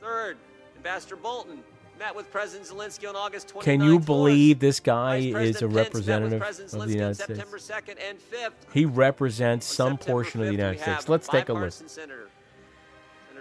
[0.00, 0.36] Third,
[0.76, 1.62] Ambassador Bolton
[1.98, 3.62] met with President Zelensky on August 29th.
[3.62, 7.38] Can you believe this guy is a Pence representative of the United States?
[7.38, 8.72] September 2nd and 5th.
[8.72, 11.08] He represents some portion of the United States.
[11.08, 11.72] Let's take a look.
[11.72, 12.28] Senator.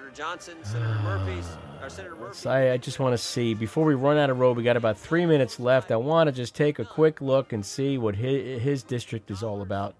[0.09, 1.43] Senator Johnson, Senator Murphy,
[1.81, 2.49] or Senator Murphy.
[2.49, 4.57] I, I just want to see before we run out of road.
[4.57, 5.91] We got about three minutes left.
[5.91, 9.43] I want to just take a quick look and see what his, his district is
[9.43, 9.95] all about.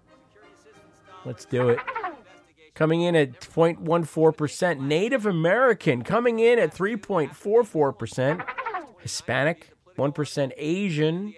[1.24, 1.78] Let's do it.
[2.74, 8.44] Coming in at 0.14%, Native American coming in at 3.44%,
[9.00, 11.34] Hispanic 1%, Asian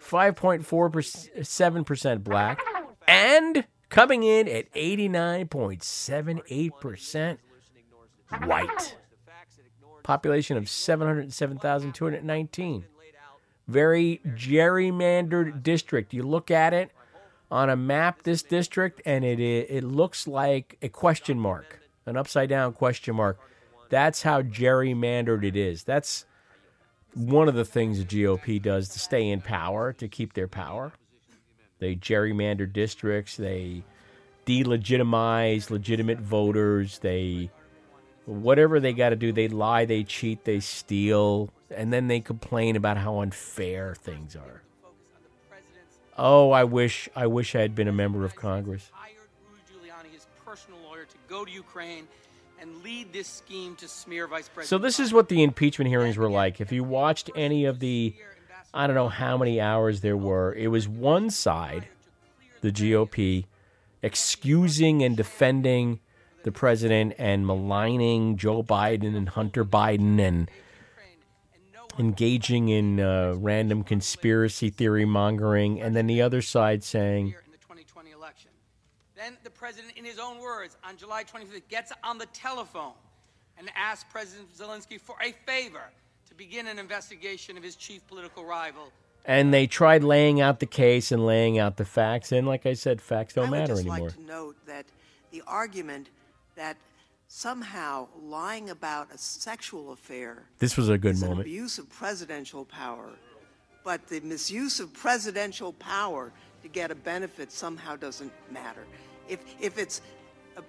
[0.00, 2.60] 5.47% black,
[3.06, 7.38] and coming in at 89.78%
[8.44, 8.96] white.
[10.02, 12.84] Population of 707,219.
[13.66, 16.12] Very gerrymandered district.
[16.14, 16.90] You look at it
[17.50, 22.48] on a map, this district, and it it looks like a question mark, an upside
[22.48, 23.38] down question mark.
[23.90, 25.84] That's how gerrymandered it is.
[25.84, 26.24] That's
[27.14, 30.92] one of the things the GOP does to stay in power, to keep their power.
[31.78, 33.36] They gerrymander districts.
[33.36, 33.84] They
[34.46, 36.98] delegitimize legitimate voters.
[36.98, 37.50] They
[38.26, 39.32] whatever they got to do.
[39.32, 39.84] They lie.
[39.84, 40.44] They cheat.
[40.44, 44.62] They steal, and then they complain about how unfair things are.
[46.16, 48.90] Oh, I wish I wish I had been a member of Congress.
[49.70, 52.08] Giuliani, his personal lawyer, to go to Ukraine
[52.60, 54.68] and lead this scheme to smear Vice President.
[54.68, 56.60] So this is what the impeachment hearings were like.
[56.60, 58.16] If you watched any of the
[58.74, 61.88] I don't know how many hours there were, it was one side,
[62.60, 63.46] the GOP,
[64.02, 66.00] excusing and defending
[66.42, 70.50] the president and maligning Joe Biden and Hunter Biden and
[71.98, 77.58] engaging in uh, random conspiracy theory mongering, and then the other side saying, the
[79.16, 82.92] Then the president, in his own words, on July 25th, gets on the telephone
[83.58, 85.90] and asks President Zelensky for a favor
[86.38, 88.90] begin an investigation of his chief political rival.
[89.26, 92.72] and they tried laying out the case and laying out the facts, and like I
[92.74, 94.08] said, facts don't I would matter just anymore.
[94.08, 94.86] like to note that
[95.32, 96.08] the argument
[96.54, 96.76] that
[97.26, 101.46] somehow lying about a sexual affair This was a good is an moment.
[101.46, 103.10] abuse of presidential power,
[103.84, 106.32] but the misuse of presidential power
[106.62, 108.84] to get a benefit somehow doesn't matter.
[109.28, 110.00] If if it's
[110.56, 110.62] uh,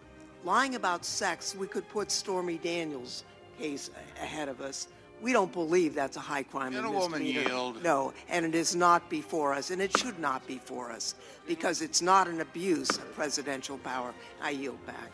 [0.43, 3.23] lying about sex, we could put Stormy Daniels'
[3.57, 3.89] case
[4.21, 4.87] ahead of us.
[5.21, 7.49] We don't believe that's a high crime and Gentlewoman misdemeanor.
[7.49, 7.83] yield.
[7.83, 11.15] No, and it is not before us, and it should not be for us
[11.47, 14.13] because it's not an abuse of presidential power.
[14.41, 15.11] I yield back.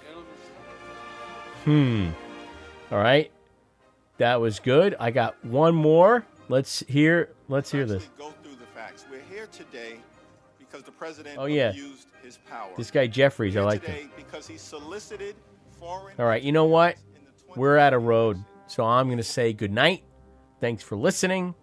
[1.64, 2.10] Hmm.
[2.92, 3.32] All right.
[4.18, 4.96] That was good.
[5.00, 6.26] I got one more.
[6.48, 8.08] Let's hear let's hear this.
[8.18, 9.06] go through the facts.
[9.10, 9.96] We're here today
[10.60, 11.70] because the president Oh, yeah.
[11.70, 12.70] abused his power.
[12.78, 14.12] This guy Jeffries, I Here like today him.
[14.16, 15.36] because he solicited
[15.80, 16.98] foreign All right, you know what?
[17.56, 18.44] We're out of road.
[18.68, 20.04] So I'm going to say good night.
[20.60, 21.56] Thanks for listening.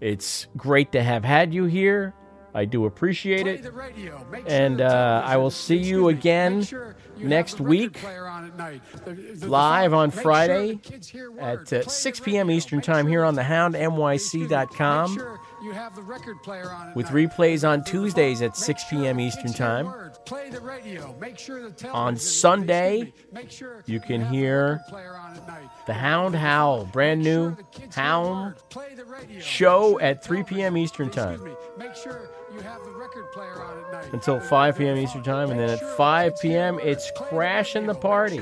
[0.00, 2.14] It's great to have had you here.
[2.54, 3.64] I do appreciate it.
[4.46, 6.66] And uh, I will see you again
[7.22, 7.98] next week,
[9.42, 10.80] live on Friday
[11.38, 12.50] at uh, 6 p.m.
[12.50, 15.18] Eastern Time here on the Hound, NYC.com,
[15.62, 16.96] You have the record player on it.
[16.96, 19.20] with replays on Tuesdays at 6 p.m.
[19.20, 19.86] Eastern Time.
[20.26, 21.14] The.
[21.20, 21.88] Make sure the.
[21.90, 25.68] On Sunday, Make sure you can hear on at night.
[25.86, 27.56] the Hound Howl, brand new
[27.94, 28.54] Hound
[29.40, 30.76] show at 3 p.m.
[30.76, 31.40] Eastern Time.
[34.12, 34.96] Until 5 p.m.
[34.98, 36.78] Eastern Time, and then at 5 p.m.
[36.82, 38.40] it's crashing the party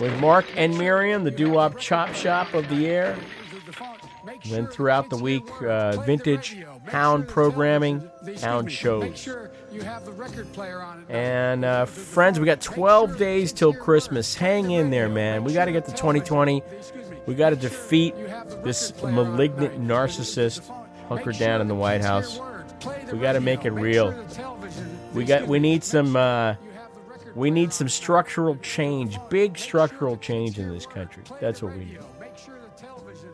[0.00, 3.16] with Mark and Miriam, the doo-wop chop shop of the air.
[4.26, 8.10] And then throughout the week, uh, vintage hound programming,
[8.40, 9.28] hound shows.
[11.08, 14.34] And uh, friends, we got 12 days till Christmas.
[14.34, 15.44] Hang in there, man.
[15.44, 16.62] We got to get to 2020.
[17.26, 18.14] We got to defeat
[18.62, 20.70] this malignant narcissist
[21.08, 22.38] hunkered down in the White House.
[23.12, 24.14] We got to make it real.
[25.12, 25.46] We got.
[25.46, 26.16] We need some.
[26.16, 26.56] Uh,
[27.34, 29.18] we need some structural change.
[29.28, 31.22] Big structural change in this country.
[31.40, 31.98] That's what we need.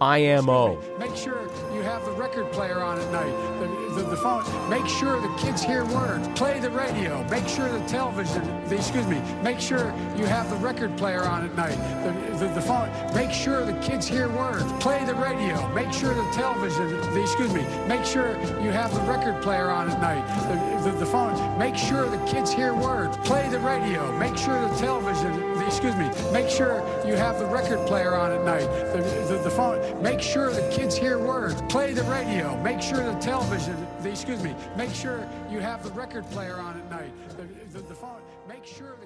[0.00, 0.80] IMO.
[0.98, 1.46] Make sure
[1.80, 3.32] you have the record player on at night.
[3.58, 4.44] The, the, the phone.
[4.68, 6.28] Make sure the kids hear words.
[6.38, 7.24] Play the radio.
[7.30, 8.44] Make sure the television.
[8.68, 9.18] The, excuse me.
[9.42, 11.78] Make sure you have the record player on at night.
[12.04, 12.90] The, the, the phone.
[13.14, 14.70] Make sure the kids hear words.
[14.74, 15.66] Play the radio.
[15.72, 16.90] Make sure the television.
[17.14, 17.62] The, excuse me.
[17.88, 20.84] Make sure you have the record player on at night.
[20.84, 21.58] The, the, the phone.
[21.58, 23.16] Make sure the kids hear words.
[23.26, 24.12] Play the radio.
[24.18, 25.49] Make sure the television.
[25.66, 26.10] Excuse me.
[26.32, 28.68] Make sure you have the record player on at night.
[28.92, 30.02] The, the, the phone.
[30.02, 31.62] Make sure the kids hear words.
[31.68, 32.60] Play the radio.
[32.62, 33.76] Make sure the television.
[34.02, 34.54] The, excuse me.
[34.76, 37.12] Make sure you have the record player on at night.
[37.36, 38.20] The, the, the phone.
[38.48, 38.96] Make sure